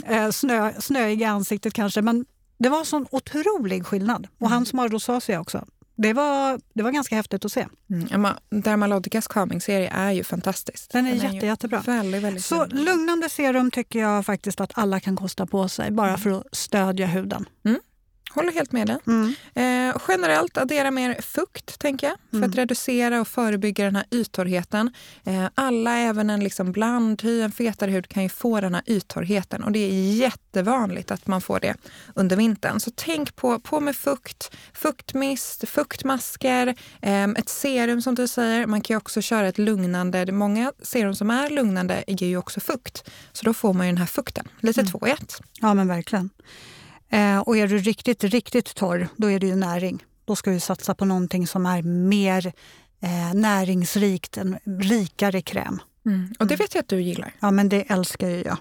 eh, 0.05 0.29
snö, 0.29 0.73
snöig 0.81 1.21
i 1.21 1.23
ansiktet 1.23 1.73
kanske. 1.73 2.01
Men 2.01 2.25
det 2.57 2.69
var 2.69 2.79
en 2.79 2.85
sån 2.85 3.07
otrolig 3.11 3.85
skillnad. 3.85 4.27
Och 4.39 4.49
han 4.49 4.57
mm. 4.57 4.65
som 4.65 4.79
har 4.79 4.89
rosacea 4.89 5.41
också, 5.41 5.65
det 5.95 6.13
var, 6.13 6.59
det 6.73 6.83
var 6.83 6.91
ganska 6.91 7.15
häftigt 7.15 7.45
att 7.45 7.51
se. 7.51 7.67
Mm. 7.89 8.27
Dermalogicas 8.49 9.27
calming-serie 9.27 9.89
är 9.89 10.11
ju 10.11 10.23
fantastisk. 10.23 10.91
Den 10.91 11.05
är, 11.05 11.15
Den 11.15 11.25
är 11.25 11.33
jätte, 11.33 11.45
jättebra. 11.45 11.81
Väldigt, 11.85 12.23
väldigt 12.23 12.45
Så 12.45 12.65
lugnande 12.65 13.29
serum 13.29 13.71
tycker 13.71 13.99
jag 13.99 14.25
faktiskt 14.25 14.61
att 14.61 14.71
alla 14.73 14.99
kan 14.99 15.15
kosta 15.15 15.45
på 15.45 15.69
sig 15.69 15.91
bara 15.91 16.07
mm. 16.07 16.19
för 16.19 16.29
att 16.29 16.43
stödja 16.51 17.07
huden. 17.07 17.45
Mm. 17.65 17.79
Håller 18.33 18.51
helt 18.51 18.71
med 18.71 18.87
dig. 18.87 18.97
Mm. 19.07 19.33
Eh, 19.53 19.95
generellt 20.07 20.57
addera 20.57 20.91
mer 20.91 21.21
fukt, 21.21 21.79
tänker 21.79 22.07
jag, 22.07 22.17
för 22.29 22.37
mm. 22.37 22.49
att 22.49 22.55
reducera 22.55 23.21
och 23.21 23.27
förebygga 23.27 23.85
den 23.85 23.95
här 23.95 24.05
yttorrheten. 24.11 24.93
Eh, 25.23 25.45
alla, 25.55 25.97
även 25.97 26.29
en 26.29 26.39
liksom 26.39 26.71
blandhy, 26.71 27.41
en 27.41 27.51
fetare 27.51 27.91
hud, 27.91 28.07
kan 28.07 28.23
ju 28.23 28.29
få 28.29 28.61
den 28.61 28.75
här 28.75 28.83
yttorrheten 28.85 29.63
och 29.63 29.71
det 29.71 29.79
är 29.79 30.13
jättevanligt 30.13 31.11
att 31.11 31.27
man 31.27 31.41
får 31.41 31.59
det 31.59 31.75
under 32.15 32.35
vintern. 32.35 32.79
Så 32.79 32.91
tänk 32.95 33.35
på, 33.35 33.59
på 33.59 33.79
med 33.79 33.95
fukt, 33.95 34.55
fuktmist, 34.73 35.69
fuktmasker, 35.69 36.67
eh, 37.01 37.23
ett 37.23 37.49
serum 37.49 38.01
som 38.01 38.15
du 38.15 38.27
säger. 38.27 38.65
Man 38.65 38.81
kan 38.81 38.97
också 38.97 39.21
köra 39.21 39.47
ett 39.47 39.57
lugnande. 39.57 40.31
Många 40.31 40.71
serum 40.81 41.15
som 41.15 41.29
är 41.29 41.49
lugnande 41.49 42.03
ger 42.07 42.27
ju 42.27 42.37
också 42.37 42.59
fukt, 42.59 43.09
så 43.31 43.45
då 43.45 43.53
får 43.53 43.73
man 43.73 43.85
ju 43.85 43.91
den 43.91 43.97
här 43.97 44.05
fukten. 44.05 44.47
Lite 44.59 44.81
mm. 44.81 44.91
två 44.91 45.07
i 45.07 45.11
ett. 45.11 45.41
Ja, 45.61 45.73
men 45.73 45.87
verkligen. 45.87 46.29
Eh, 47.13 47.39
och 47.39 47.57
är 47.57 47.67
du 47.67 47.77
riktigt, 47.77 48.23
riktigt 48.23 48.75
torr, 48.75 49.07
då 49.17 49.31
är 49.31 49.39
det 49.39 49.47
ju 49.47 49.55
näring. 49.55 50.05
Då 50.25 50.35
ska 50.35 50.51
du 50.51 50.59
satsa 50.59 50.95
på 50.95 51.05
någonting 51.05 51.47
som 51.47 51.65
är 51.65 51.81
mer 51.81 52.53
eh, 53.01 53.33
näringsrikt, 53.33 54.37
en 54.37 54.57
rikare 54.65 55.41
kräm. 55.41 55.79
Mm. 56.05 56.33
Och 56.39 56.47
det 56.47 56.55
vet 56.55 56.75
jag 56.75 56.81
att 56.81 56.87
du 56.87 57.01
gillar. 57.01 57.35
Ja, 57.39 57.51
men 57.51 57.69
det 57.69 57.91
älskar 57.91 58.29
ju 58.29 58.43
jag. 58.43 58.57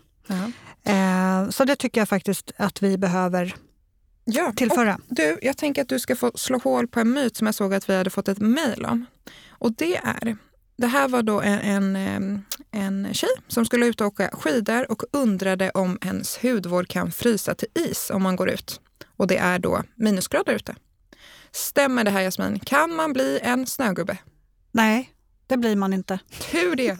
Eh, 0.84 1.50
så 1.50 1.64
det 1.64 1.76
tycker 1.76 2.00
jag 2.00 2.08
faktiskt 2.08 2.52
att 2.56 2.82
vi 2.82 2.98
behöver 2.98 3.54
ja. 4.24 4.52
tillföra. 4.56 4.94
Och 4.94 5.14
du, 5.14 5.38
jag 5.42 5.56
tänker 5.56 5.82
att 5.82 5.88
du 5.88 5.98
ska 5.98 6.16
få 6.16 6.32
slå 6.34 6.58
hål 6.58 6.88
på 6.88 7.00
en 7.00 7.10
myt 7.10 7.36
som 7.36 7.46
jag 7.46 7.54
såg 7.54 7.74
att 7.74 7.88
vi 7.88 7.96
hade 7.96 8.10
fått 8.10 8.28
ett 8.28 8.38
mejl 8.38 8.84
om. 8.84 9.06
Och 9.48 9.72
det 9.72 9.96
är 9.96 10.36
det 10.76 10.86
här 10.86 11.08
var 11.08 11.22
då 11.22 11.40
en, 11.40 11.96
en, 11.96 12.44
en 12.70 13.14
tjej 13.14 13.30
som 13.48 13.64
skulle 13.64 13.86
ut 13.86 14.00
och 14.00 14.06
åka 14.06 14.30
skidor 14.32 14.90
och 14.90 15.02
undrade 15.12 15.70
om 15.70 15.98
ens 16.04 16.38
hudvård 16.42 16.88
kan 16.88 17.12
frysa 17.12 17.54
till 17.54 17.68
is 17.74 18.10
om 18.10 18.22
man 18.22 18.36
går 18.36 18.50
ut. 18.50 18.80
Och 19.16 19.26
det 19.26 19.36
är 19.36 19.58
då 19.58 19.82
minusgrader 19.94 20.54
ute. 20.54 20.74
Stämmer 21.52 22.04
det 22.04 22.10
här 22.10 22.22
Jasmin? 22.22 22.58
Kan 22.58 22.94
man 22.94 23.12
bli 23.12 23.38
en 23.42 23.66
snögubbe? 23.66 24.18
Nej, 24.72 25.11
det 25.52 25.58
blir 25.58 25.76
man 25.76 25.92
inte. 25.92 26.18
Tur 26.50 26.76
det! 26.76 26.96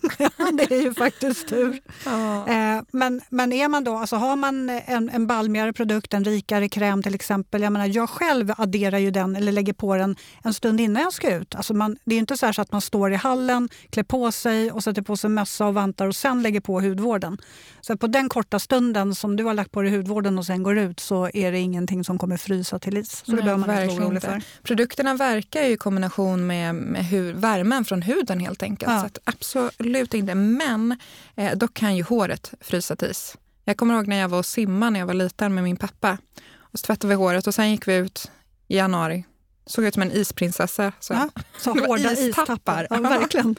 det 0.52 0.74
är 0.74 0.82
ju 0.82 0.94
faktiskt 0.94 1.48
tur. 1.48 1.80
Ja. 2.04 2.48
Eh, 2.48 2.82
men, 2.90 3.20
men 3.28 3.52
är 3.52 3.68
man 3.68 3.84
då, 3.84 3.96
alltså 3.96 4.16
har 4.16 4.36
man 4.36 4.70
en, 4.70 5.08
en 5.08 5.26
balmigare 5.26 5.72
produkt, 5.72 6.14
en 6.14 6.24
rikare 6.24 6.68
kräm 6.68 7.02
till 7.02 7.14
exempel. 7.14 7.62
Jag, 7.62 7.72
menar, 7.72 7.86
jag 7.86 8.10
själv 8.10 8.52
adderar 8.56 8.98
ju 8.98 9.10
den 9.10 9.36
eller 9.36 9.52
lägger 9.52 9.72
på 9.72 9.96
den 9.96 10.16
en 10.44 10.54
stund 10.54 10.80
innan 10.80 11.02
jag 11.02 11.12
ska 11.12 11.34
ut. 11.34 11.54
Alltså 11.54 11.74
man, 11.74 11.96
det 12.04 12.14
är 12.14 12.18
inte 12.18 12.36
så, 12.36 12.52
så 12.52 12.62
att 12.62 12.72
man 12.72 12.80
står 12.80 13.12
i 13.12 13.16
hallen, 13.16 13.68
klär 13.90 14.02
på 14.02 14.32
sig 14.32 14.72
och 14.72 14.84
sätter 14.84 15.02
på 15.02 15.16
sig 15.16 15.30
mössa 15.30 15.66
och 15.66 15.74
vantar 15.74 16.06
och 16.06 16.16
sen 16.16 16.42
lägger 16.42 16.60
på 16.60 16.80
hudvården. 16.80 17.38
Så 17.80 17.96
på 17.96 18.06
den 18.06 18.28
korta 18.28 18.58
stunden 18.58 19.14
som 19.14 19.36
du 19.36 19.44
har 19.44 19.54
lagt 19.54 19.72
på 19.72 19.82
dig 19.82 19.96
hudvården 19.96 20.38
och 20.38 20.46
sen 20.46 20.62
går 20.62 20.78
ut 20.78 21.00
så 21.00 21.30
är 21.34 21.52
det 21.52 21.58
ingenting 21.58 22.04
som 22.04 22.18
kommer 22.18 22.36
frysa 22.36 22.78
till 22.78 22.96
is. 22.98 23.10
Så 23.10 23.30
det 23.30 23.32
Nej, 23.32 23.44
behöver 23.44 23.66
man 23.66 23.82
inte 23.82 23.94
vara 23.94 24.06
orolig 24.06 24.22
för. 24.22 24.42
Produkterna 24.62 25.14
verkar 25.14 25.62
i 25.62 25.76
kombination 25.76 26.46
med, 26.46 26.74
med 26.74 27.04
hur, 27.04 27.32
värmen 27.32 27.84
från 27.84 28.02
huden 28.02 28.40
helt 28.42 28.62
enkelt. 28.62 28.92
Ja. 28.92 29.00
Så 29.00 29.20
absolut 29.24 30.14
inte. 30.14 30.34
Men 30.34 30.98
eh, 31.36 31.56
då 31.56 31.68
kan 31.68 31.96
ju 31.96 32.02
håret 32.02 32.54
frysa 32.60 32.96
till 32.96 33.10
is. 33.10 33.36
Jag 33.64 33.76
kommer 33.76 33.94
ihåg 33.94 34.06
när 34.06 34.16
jag 34.16 34.28
var 34.28 34.38
och 34.38 34.46
simmade 34.46 34.90
när 34.90 35.00
jag 35.00 35.06
var 35.06 35.14
liten 35.14 35.54
med 35.54 35.64
min 35.64 35.76
pappa. 35.76 36.18
Och 36.56 36.78
så 36.78 36.86
tvättade 36.86 37.08
vi 37.08 37.14
håret 37.14 37.46
och 37.46 37.54
sen 37.54 37.70
gick 37.70 37.88
vi 37.88 37.94
ut 37.94 38.30
i 38.68 38.76
januari. 38.76 39.24
Såg 39.66 39.84
ut 39.84 39.94
som 39.94 40.02
en 40.02 40.12
isprinsessa. 40.12 40.92
Så, 41.00 41.12
ja, 41.12 41.28
så 41.58 41.70
hårda 41.86 42.12
istappar. 42.12 42.86
Ja, 42.90 43.00
verkligen. 43.00 43.56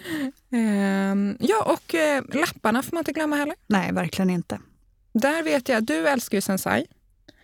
ehm, 0.52 1.36
ja, 1.40 1.62
och 1.62 1.94
eh, 1.94 2.24
lapparna 2.28 2.82
får 2.82 2.92
man 2.92 3.00
inte 3.00 3.12
glömma 3.12 3.36
heller. 3.36 3.54
Nej, 3.66 3.92
verkligen 3.92 4.30
inte. 4.30 4.60
Där 5.12 5.42
vet 5.42 5.68
jag, 5.68 5.84
du 5.84 6.08
älskar 6.08 6.38
ju 6.38 6.42
Sensai. 6.42 6.86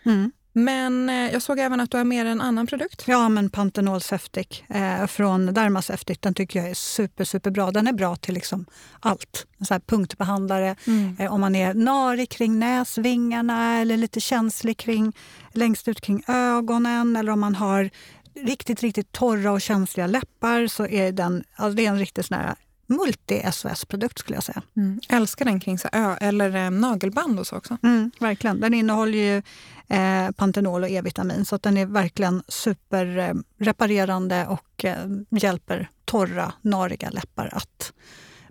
Mm. 0.03 0.31
Men 0.57 1.09
eh, 1.09 1.31
jag 1.33 1.41
såg 1.41 1.59
även 1.59 1.79
att 1.79 1.91
du 1.91 1.97
har 1.97 2.03
med 2.03 2.27
en 2.27 2.41
annan 2.41 2.67
produkt. 2.67 3.03
Ja, 3.07 3.29
men 3.29 3.49
Pantenol 3.49 4.01
Septic 4.01 4.63
eh, 4.67 5.07
från 5.07 5.53
Derma 5.53 5.81
Septic. 5.81 6.17
Den 6.19 6.33
tycker 6.33 6.59
jag 6.59 6.69
är 6.69 6.73
super, 6.73 7.23
superbra. 7.23 7.71
Den 7.71 7.87
är 7.87 7.93
bra 7.93 8.15
till 8.15 8.33
liksom 8.33 8.65
allt. 8.99 9.47
Så 9.67 9.73
här 9.73 9.79
punktbehandlare. 9.79 10.75
Mm. 10.87 11.15
Eh, 11.19 11.33
om 11.33 11.41
man 11.41 11.55
är 11.55 11.73
narig 11.73 12.29
kring 12.29 12.59
näsvingarna 12.59 13.81
eller 13.81 13.97
lite 13.97 14.19
känslig 14.19 14.77
kring, 14.77 15.13
längst 15.53 15.87
ut 15.87 16.01
kring 16.01 16.23
ögonen 16.27 17.15
eller 17.15 17.31
om 17.31 17.39
man 17.39 17.55
har 17.55 17.89
riktigt, 18.35 18.81
riktigt 18.81 19.11
torra 19.11 19.51
och 19.51 19.61
känsliga 19.61 20.07
läppar 20.07 20.67
så 20.67 20.87
är 20.87 21.11
den, 21.11 21.43
alltså 21.55 21.75
det 21.75 21.85
är 21.85 21.89
en 21.89 21.99
riktigt 21.99 22.25
sån 22.25 22.37
här 22.37 22.55
multi-SOS-produkt 22.87 24.19
skulle 24.19 24.37
jag 24.37 24.43
säga. 24.43 24.61
Mm. 24.77 24.99
Älskar 25.09 25.45
den 25.45 25.59
kring 25.59 25.79
så, 25.79 25.87
ö, 25.91 26.15
eller 26.21 26.55
eh, 26.55 26.71
nagelband 26.71 27.39
och 27.39 27.47
så 27.47 27.55
också. 27.55 27.77
Mm, 27.83 28.11
verkligen. 28.19 28.59
Den 28.59 28.73
innehåller 28.73 29.17
ju 29.17 29.41
eh, 29.87 30.31
Pantenol 30.31 30.83
och 30.83 30.89
E-vitamin 30.89 31.45
så 31.45 31.57
den 31.57 31.77
är 31.77 31.85
verkligen 31.85 32.43
superreparerande 32.47 34.35
eh, 34.35 34.51
och 34.51 34.85
eh, 34.85 35.07
hjälper 35.29 35.89
torra, 36.05 36.53
nariga 36.61 37.09
läppar 37.09 37.49
att 37.53 37.93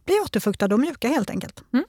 bli 0.05 0.15
återfuktade 0.25 0.75
och 0.75 0.81
mjuka 0.81 1.09
helt 1.09 1.31
enkelt. 1.31 1.65
Mm. 1.73 1.85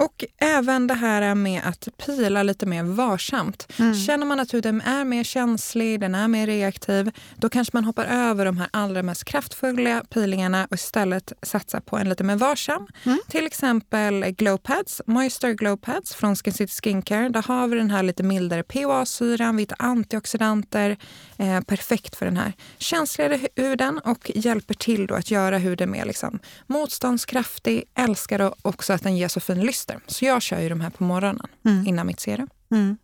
Och 0.00 0.24
även 0.38 0.86
det 0.86 0.94
här 0.94 1.34
med 1.34 1.62
att 1.64 1.88
pila 2.06 2.42
lite 2.42 2.66
mer 2.66 2.82
varsamt. 2.82 3.72
Mm. 3.78 3.94
Känner 3.94 4.26
man 4.26 4.40
att 4.40 4.54
huden 4.54 4.80
är 4.80 5.04
mer 5.04 5.24
känslig, 5.24 6.00
den 6.00 6.14
är 6.14 6.28
mer 6.28 6.46
reaktiv, 6.46 7.10
då 7.36 7.48
kanske 7.48 7.76
man 7.76 7.84
hoppar 7.84 8.04
över 8.04 8.44
de 8.44 8.58
här 8.58 8.68
allra 8.70 9.02
mest 9.02 9.24
kraftfulla 9.24 10.04
peelingarna 10.10 10.66
och 10.70 10.74
istället 10.74 11.32
satsar 11.42 11.80
på 11.80 11.96
en 11.96 12.08
lite 12.08 12.24
mer 12.24 12.36
varsam. 12.36 12.86
Mm. 13.04 13.18
Till 13.28 13.46
exempel 13.46 14.24
Glowpads, 14.24 15.02
Moisture 15.06 15.54
Glowpads 15.54 16.14
från 16.14 16.36
Skin 16.36 16.52
City 16.52 16.72
Skincare. 16.82 17.28
Där 17.28 17.42
har 17.42 17.68
vi 17.68 17.76
den 17.76 17.90
här 17.90 18.02
lite 18.02 18.22
mildare 18.22 18.62
PHA-syran, 18.62 19.56
vita 19.56 19.74
antioxidanter. 19.78 20.96
Eh, 21.36 21.60
perfekt 21.60 22.16
för 22.16 22.26
den 22.26 22.36
här 22.36 22.52
känsligare 22.78 23.40
huden 23.56 23.98
och 23.98 24.30
hjälper 24.34 24.74
till 24.74 25.06
då 25.06 25.14
att 25.14 25.30
göra 25.30 25.58
huden 25.58 25.90
mer 25.90 26.04
liksom 26.04 26.38
motståndskraftig. 26.66 27.84
Älskar 27.94 28.54
också 28.62 28.92
att 28.92 29.02
den 29.02 29.16
ger 29.16 29.28
så 29.28 29.40
fin 29.40 29.60
lyster 29.60 29.89
produkter. 29.92 30.14
Så 30.14 30.24
jag 30.24 30.42
kör 30.42 30.60
ju 30.60 30.68
de 30.68 30.80
här 30.80 30.90
på 30.90 31.04
morgonen 31.04 31.46
mm. 31.64 31.86
innan 31.86 32.06
mitt 32.06 32.20
serum. 32.20 32.48
Mm. 32.70 32.96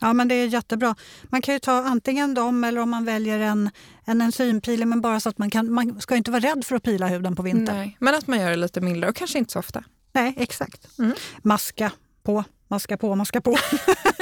Ja, 0.00 0.12
men 0.12 0.28
det 0.28 0.34
är 0.34 0.46
jättebra. 0.46 0.94
Man 1.22 1.42
kan 1.42 1.54
ju 1.54 1.58
ta 1.58 1.72
antingen 1.72 2.34
dem 2.34 2.64
eller 2.64 2.80
om 2.80 2.90
man 2.90 3.04
väljer 3.04 3.40
en, 3.40 3.70
en 4.04 4.20
enzympiler, 4.20 4.86
men 4.86 5.00
bara 5.00 5.20
så 5.20 5.28
att 5.28 5.38
man 5.38 5.50
kan... 5.50 5.72
Man 5.72 6.00
ska 6.00 6.16
inte 6.16 6.30
vara 6.30 6.40
rädd 6.40 6.64
för 6.64 6.76
att 6.76 6.82
pila 6.82 7.06
huden 7.06 7.36
på 7.36 7.42
vintern. 7.42 7.76
Nej, 7.76 7.96
men 8.00 8.14
att 8.14 8.26
man 8.26 8.40
gör 8.40 8.50
det 8.50 8.56
lite 8.56 8.80
mildare 8.80 9.10
och 9.10 9.16
kanske 9.16 9.38
inte 9.38 9.52
så 9.52 9.58
ofta. 9.58 9.84
Nej, 10.12 10.34
exakt. 10.36 10.98
Mm. 10.98 11.14
Maska 11.42 11.92
på, 12.22 12.44
maska 12.68 12.96
på, 12.96 13.14
maska 13.14 13.40
på. 13.40 13.56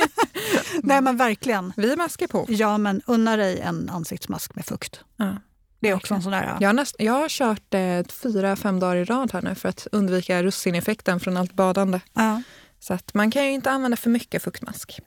Nej, 0.83 1.01
men 1.01 1.17
verkligen. 1.17 1.73
Vi 1.77 1.97
maskar 1.97 2.27
på. 2.27 2.47
Ja, 2.49 2.79
men 2.79 3.03
unna 3.07 3.37
dig 3.37 3.61
en 3.61 3.89
ansiktsmask 3.89 4.55
med 4.55 4.65
fukt. 4.65 5.01
Ja. 5.17 5.37
Det 5.81 5.89
är 5.89 5.95
också 5.95 6.15
en 6.15 6.23
sån 6.23 6.33
där... 6.33 6.57
Jag 6.61 6.69
har, 6.69 6.73
näst, 6.73 6.97
jag 6.99 7.13
har 7.13 7.29
kört 7.29 7.75
eh, 7.75 8.03
fyra, 8.23 8.57
fem 8.57 8.81
dagar 8.81 8.97
i 8.97 9.05
rad 9.05 9.33
här 9.33 9.43
nu 9.43 9.55
för 9.55 9.69
att 9.69 9.87
undvika 9.93 10.43
russineffekten 10.43 11.21
från 11.21 11.37
allt 11.37 11.53
badande. 11.53 12.01
Ja. 12.13 12.43
Så 12.79 12.95
att 12.95 13.15
man 13.15 13.31
kan 13.31 13.45
ju 13.45 13.51
inte 13.51 13.71
använda 13.71 13.97
för 13.97 14.11
mycket 14.11 14.43
fuktmask. 14.43 15.01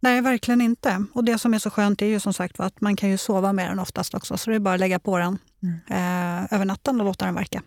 Nej, 0.00 0.20
verkligen 0.20 0.60
inte. 0.60 1.04
Och 1.12 1.24
det 1.24 1.38
som 1.38 1.54
är 1.54 1.58
så 1.58 1.70
skönt 1.70 2.02
är 2.02 2.06
ju 2.06 2.20
som 2.20 2.32
sagt 2.32 2.60
att 2.60 2.80
man 2.80 2.96
kan 2.96 3.08
ju 3.08 3.18
sova 3.18 3.52
med 3.52 3.70
den 3.70 3.78
oftast 3.78 4.14
också. 4.14 4.36
Så 4.36 4.50
det 4.50 4.56
är 4.56 4.60
bara 4.60 4.74
att 4.74 4.80
lägga 4.80 4.98
på 4.98 5.18
den 5.18 5.38
mm. 5.62 5.80
eh, 5.88 6.54
över 6.54 6.64
natten 6.64 7.00
och 7.00 7.06
låta 7.06 7.24
den 7.24 7.34
verka. 7.34 7.62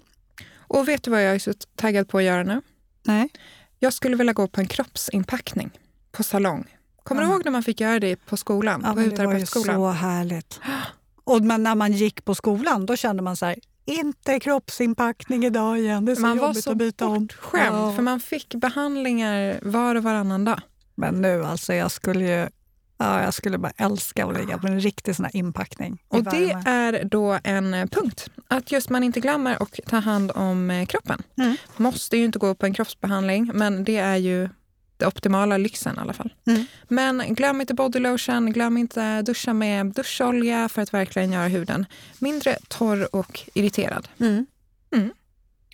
Och 0.55 0.88
vet 0.88 1.03
du 1.03 1.12
vad 1.12 1.23
jag 1.23 1.35
är 1.35 1.39
så 1.39 1.53
taggad 1.75 2.09
på 2.09 2.17
att 2.17 2.23
göra 2.23 2.43
nu? 2.43 2.62
Nej. 3.03 3.29
Jag 3.79 3.93
skulle 3.93 4.15
vilja 4.15 4.33
gå 4.33 4.47
på 4.47 4.62
en 4.62 4.67
kroppsinpackning 4.67 5.71
på 6.12 6.23
salong. 6.23 6.65
Kommer 7.03 7.21
ja. 7.21 7.27
du 7.27 7.33
ihåg 7.33 7.45
när 7.45 7.51
man 7.51 7.63
fick 7.63 7.81
göra 7.81 8.00
det 8.00 8.15
på 8.15 8.38
skolan? 8.38 8.81
Ja, 8.85 8.93
på 8.93 9.00
det 9.00 9.25
var 9.25 9.33
ju 9.33 9.45
så 9.45 9.89
härligt. 9.89 10.59
Och 11.23 11.43
men 11.43 11.63
när 11.63 11.75
man 11.75 11.91
gick 11.91 12.25
på 12.25 12.35
skolan 12.35 12.85
då 12.85 12.95
kände 12.95 13.23
man 13.23 13.35
så 13.35 13.45
här, 13.45 13.55
inte 13.85 14.39
kroppsinpackning 14.39 15.45
idag 15.45 15.79
igen. 15.79 16.05
Det 16.05 16.11
är 16.11 16.15
så 16.15 16.21
man 16.21 16.37
jobbigt 16.37 16.67
att 16.67 16.77
byta 16.77 17.05
om. 17.05 17.11
Man 17.11 17.21
var 17.21 17.27
så 17.27 17.41
bortskämd, 17.41 17.75
ja. 17.75 17.95
för 17.95 18.01
man 18.01 18.19
fick 18.19 18.55
behandlingar 18.55 19.59
var 19.61 19.95
och 19.95 20.03
varannan 20.03 20.45
dag. 20.45 20.61
Men 20.95 21.21
nu 21.21 21.43
alltså, 21.43 21.73
jag 21.73 21.91
skulle 21.91 22.25
ju 22.25 22.49
Ja, 22.97 23.23
jag 23.23 23.33
skulle 23.33 23.57
bara 23.57 23.73
älska 23.77 24.25
att 24.25 24.37
ligga 24.37 24.57
på 24.57 24.67
en 24.67 24.79
riktig 24.79 25.15
sån 25.15 25.27
inpackning. 25.33 26.01
Och 26.07 26.23
det 26.23 26.51
är 26.65 27.03
då 27.03 27.39
en 27.43 27.87
punkt. 27.91 28.29
Att 28.47 28.71
just 28.71 28.89
man 28.89 29.03
inte 29.03 29.19
glömmer 29.19 29.63
att 29.63 29.79
ta 29.85 29.97
hand 29.97 30.31
om 30.35 30.71
eh, 30.71 30.85
kroppen. 30.85 31.23
Mm. 31.37 31.55
Måste 31.77 32.17
ju 32.17 32.25
inte 32.25 32.39
gå 32.39 32.55
på 32.55 32.65
en 32.65 32.73
kroppsbehandling, 32.73 33.51
men 33.53 33.83
det 33.83 33.97
är 33.97 34.15
ju 34.15 34.49
det 35.03 35.07
optimala 35.07 35.57
lyxen 35.57 35.95
i 35.98 36.00
alla 36.00 36.13
fall. 36.13 36.33
Mm. 36.48 36.65
Men 36.88 37.36
glöm 37.36 37.62
inte 37.62 37.74
body 37.74 38.00
lotion, 38.00 38.53
glöm 38.53 38.77
inte 38.77 39.22
duscha 39.22 39.53
med 39.53 39.86
duscholja 39.86 40.69
för 40.69 40.81
att 40.81 40.93
verkligen 40.93 41.31
göra 41.31 41.48
huden 41.48 41.86
mindre 42.19 42.57
torr 42.67 43.15
och 43.15 43.39
irriterad. 43.53 44.07
Mm. 44.19 44.45
Mm. 44.95 45.13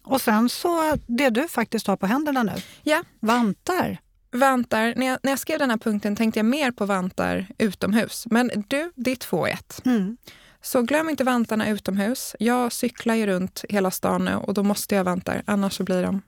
Och 0.03 0.21
sen 0.21 0.49
så 0.49 0.97
det 1.07 1.29
du 1.29 1.47
faktiskt 1.47 1.87
har 1.87 1.97
på 1.97 2.07
händerna 2.07 2.43
nu, 2.43 2.53
ja. 2.83 3.03
vantar. 3.19 3.97
Vantar. 4.31 4.93
När 4.95 5.05
jag, 5.05 5.19
när 5.23 5.31
jag 5.31 5.39
skrev 5.39 5.59
den 5.59 5.69
här 5.69 5.77
punkten 5.77 6.15
tänkte 6.15 6.39
jag 6.39 6.45
mer 6.45 6.71
på 6.71 6.85
vantar 6.85 7.47
utomhus. 7.57 8.27
Men 8.29 8.51
du, 8.67 8.91
det 8.95 9.11
i 9.11 9.51
ett. 9.51 9.81
Mm. 9.85 10.17
Så 10.61 10.81
glöm 10.81 11.09
inte 11.09 11.23
vantarna 11.23 11.69
utomhus. 11.69 12.35
Jag 12.39 12.71
cyklar 12.71 13.15
ju 13.15 13.27
runt 13.27 13.65
hela 13.69 13.91
stan 13.91 14.25
nu 14.25 14.35
och 14.35 14.53
då 14.53 14.63
måste 14.63 14.95
jag 14.95 15.03
vantar, 15.03 15.43
annars 15.45 15.73
så 15.73 15.83
blir 15.83 16.03
de 16.03 16.21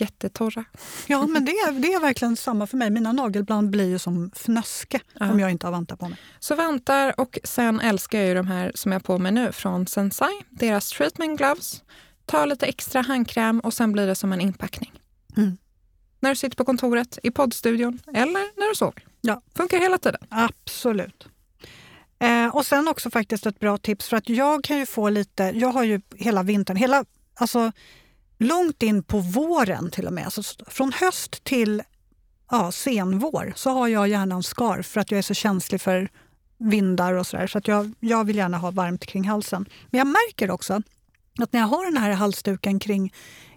jättetorra. 0.00 0.64
Ja, 1.06 1.26
men 1.26 1.44
det 1.44 1.52
är, 1.52 1.72
det 1.72 1.94
är 1.94 2.00
verkligen 2.00 2.36
samma 2.36 2.66
för 2.66 2.76
mig. 2.76 2.90
Mina 2.90 3.12
nagelband 3.12 3.70
blir 3.70 3.88
ju 3.88 3.98
som 3.98 4.30
fnöske 4.34 5.00
ja. 5.12 5.32
om 5.32 5.40
jag 5.40 5.50
inte 5.50 5.66
har 5.66 5.72
vantar 5.72 5.96
på 5.96 6.08
mig. 6.08 6.18
Så 6.38 6.54
vantar 6.54 7.20
och 7.20 7.38
sen 7.44 7.80
älskar 7.80 8.18
jag 8.18 8.28
ju 8.28 8.34
de 8.34 8.46
här 8.46 8.72
som 8.74 8.92
jag 8.92 8.98
har 8.98 9.04
på 9.04 9.18
mig 9.18 9.32
nu 9.32 9.52
från 9.52 9.86
Sensai. 9.86 10.32
Deras 10.50 10.90
treatment 10.90 11.38
gloves. 11.38 11.82
Ta 12.26 12.44
lite 12.44 12.66
extra 12.66 13.02
handkräm 13.02 13.60
och 13.60 13.74
sen 13.74 13.92
blir 13.92 14.06
det 14.06 14.14
som 14.14 14.32
en 14.32 14.40
inpackning. 14.40 14.92
Mm. 15.36 15.56
När 16.20 16.30
du 16.30 16.36
sitter 16.36 16.56
på 16.56 16.64
kontoret, 16.64 17.18
i 17.22 17.30
poddstudion 17.30 18.00
eller 18.06 18.60
när 18.60 18.68
du 18.68 18.74
sover. 18.74 19.04
Ja. 19.20 19.42
Funkar 19.56 19.78
hela 19.78 19.98
tiden. 19.98 20.20
Absolut. 20.28 21.28
Eh, 22.18 22.56
och 22.56 22.66
sen 22.66 22.88
också 22.88 23.10
faktiskt 23.10 23.46
ett 23.46 23.60
bra 23.60 23.78
tips 23.78 24.08
för 24.08 24.16
att 24.16 24.28
jag 24.28 24.64
kan 24.64 24.78
ju 24.78 24.86
få 24.86 25.08
lite, 25.08 25.42
jag 25.42 25.68
har 25.68 25.84
ju 25.84 26.00
hela 26.14 26.42
vintern, 26.42 26.76
hela, 26.76 27.04
alltså 27.34 27.72
långt 28.40 28.82
in 28.82 29.02
på 29.02 29.18
våren 29.18 29.90
till 29.90 30.06
och 30.06 30.12
med, 30.12 30.24
alltså 30.24 30.42
från 30.66 30.92
höst 30.92 31.44
till 31.44 31.82
ja, 32.50 32.72
senvår 32.72 33.52
så 33.56 33.70
har 33.70 33.88
jag 33.88 34.08
gärna 34.08 34.34
en 34.34 34.42
scarf 34.42 34.86
för 34.86 35.00
att 35.00 35.10
jag 35.10 35.18
är 35.18 35.22
så 35.22 35.34
känslig 35.34 35.80
för 35.80 36.08
vindar 36.58 37.14
och 37.14 37.26
sådär. 37.26 37.46
Så 37.46 37.58
att 37.58 37.68
jag, 37.68 37.92
jag 38.00 38.24
vill 38.24 38.36
gärna 38.36 38.58
ha 38.58 38.70
varmt 38.70 39.06
kring 39.06 39.28
halsen. 39.28 39.66
Men 39.90 39.98
jag 39.98 40.06
märker 40.06 40.50
också 40.50 40.82
att 41.38 41.52
när 41.52 41.60
jag 41.60 41.66
har 41.66 41.84
den 41.84 41.96
här 41.96 42.12
halsduken 42.12 42.78
kring, 42.78 43.12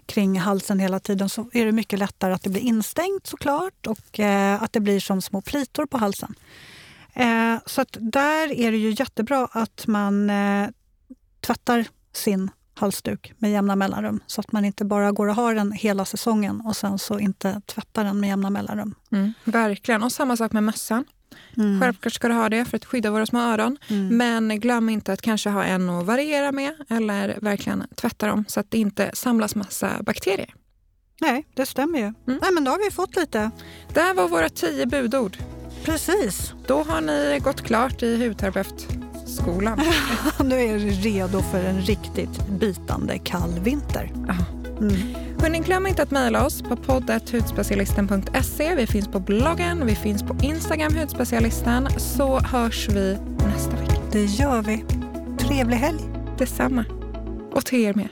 kring 0.06 0.40
halsen 0.40 0.78
hela 0.78 1.00
tiden 1.00 1.28
så 1.28 1.50
är 1.52 1.66
det 1.66 1.72
mycket 1.72 1.98
lättare 1.98 2.32
att 2.32 2.42
det 2.42 2.50
blir 2.50 2.62
instängt 2.62 3.26
såklart 3.26 3.86
och 3.86 4.20
eh, 4.20 4.62
att 4.62 4.72
det 4.72 4.80
blir 4.80 5.00
som 5.00 5.22
små 5.22 5.40
plitor 5.40 5.86
på 5.86 5.98
halsen. 5.98 6.34
Eh, 7.12 7.56
så 7.66 7.80
att 7.80 7.96
där 8.00 8.52
är 8.52 8.70
det 8.70 8.78
ju 8.78 8.94
jättebra 8.98 9.48
att 9.52 9.86
man 9.86 10.30
eh, 10.30 10.68
tvättar 11.40 11.86
sin 12.12 12.50
halsduk 12.78 13.32
med 13.38 13.52
jämna 13.52 13.76
mellanrum 13.76 14.20
så 14.26 14.40
att 14.40 14.52
man 14.52 14.64
inte 14.64 14.84
bara 14.84 15.12
går 15.12 15.26
och 15.26 15.34
har 15.34 15.54
den 15.54 15.72
hela 15.72 16.04
säsongen 16.04 16.60
och 16.60 16.76
sen 16.76 16.98
så 16.98 17.18
inte 17.18 17.60
tvättar 17.66 18.04
den 18.04 18.20
med 18.20 18.28
jämna 18.28 18.50
mellanrum. 18.50 18.94
Mm, 19.12 19.32
verkligen. 19.44 20.02
Och 20.02 20.12
samma 20.12 20.36
sak 20.36 20.52
med 20.52 20.62
mössan. 20.62 21.04
Mm. 21.56 21.80
Självklart 21.80 22.12
ska 22.12 22.28
du 22.28 22.34
ha 22.34 22.48
det 22.48 22.64
för 22.64 22.76
att 22.76 22.84
skydda 22.84 23.10
våra 23.10 23.26
små 23.26 23.40
öron. 23.40 23.78
Mm. 23.88 24.16
Men 24.16 24.60
glöm 24.60 24.88
inte 24.88 25.12
att 25.12 25.22
kanske 25.22 25.50
ha 25.50 25.64
en 25.64 25.90
att 25.90 26.06
variera 26.06 26.52
med 26.52 26.74
eller 26.88 27.38
verkligen 27.40 27.86
tvätta 27.96 28.26
dem 28.26 28.44
så 28.48 28.60
att 28.60 28.70
det 28.70 28.78
inte 28.78 29.10
samlas 29.14 29.54
massa 29.54 29.90
bakterier. 30.02 30.54
Nej, 31.20 31.46
det 31.54 31.66
stämmer 31.66 31.98
ju. 31.98 32.04
Mm. 32.04 32.14
Nej, 32.26 32.52
men 32.52 32.64
då 32.64 32.70
har 32.70 32.84
vi 32.84 32.90
fått 32.90 33.16
lite. 33.16 33.50
Det 33.94 34.00
här 34.00 34.14
var 34.14 34.28
våra 34.28 34.48
tio 34.48 34.86
budord. 34.86 35.36
Precis. 35.84 36.52
Då 36.66 36.82
har 36.82 37.00
ni 37.00 37.40
gått 37.44 37.62
klart 37.62 38.02
i 38.02 38.16
hudterapeutskolan. 39.38 39.80
nu 40.48 40.60
är 40.60 40.78
ni 40.78 40.90
redo 40.90 41.42
för 41.42 41.64
en 41.64 41.80
riktigt 41.80 42.48
bitande 42.48 43.18
kall 43.18 43.60
vinter. 43.62 44.12
Mm. 44.80 44.94
Hörrni, 45.40 45.58
glöm 45.58 45.86
inte 45.86 46.02
att 46.02 46.10
mejla 46.10 46.46
oss 46.46 46.62
på 46.62 46.76
poddet.hudspecialisten.se. 46.76 48.74
Vi 48.74 48.86
finns 48.86 49.08
på 49.08 49.20
bloggen, 49.20 49.86
vi 49.86 49.94
finns 49.94 50.22
på 50.22 50.36
Instagram, 50.42 50.94
hudspecialisten. 50.96 51.88
Så 51.96 52.38
hörs 52.38 52.88
vi 52.88 53.18
nästa 53.46 53.70
vecka. 53.70 54.00
Det 54.12 54.24
gör 54.24 54.62
vi. 54.62 54.84
Trevlig 55.38 55.76
helg. 55.76 56.02
Detsamma. 56.38 56.84
Och 57.52 57.66
till 57.66 57.80
er 57.80 57.94
med. 57.94 58.08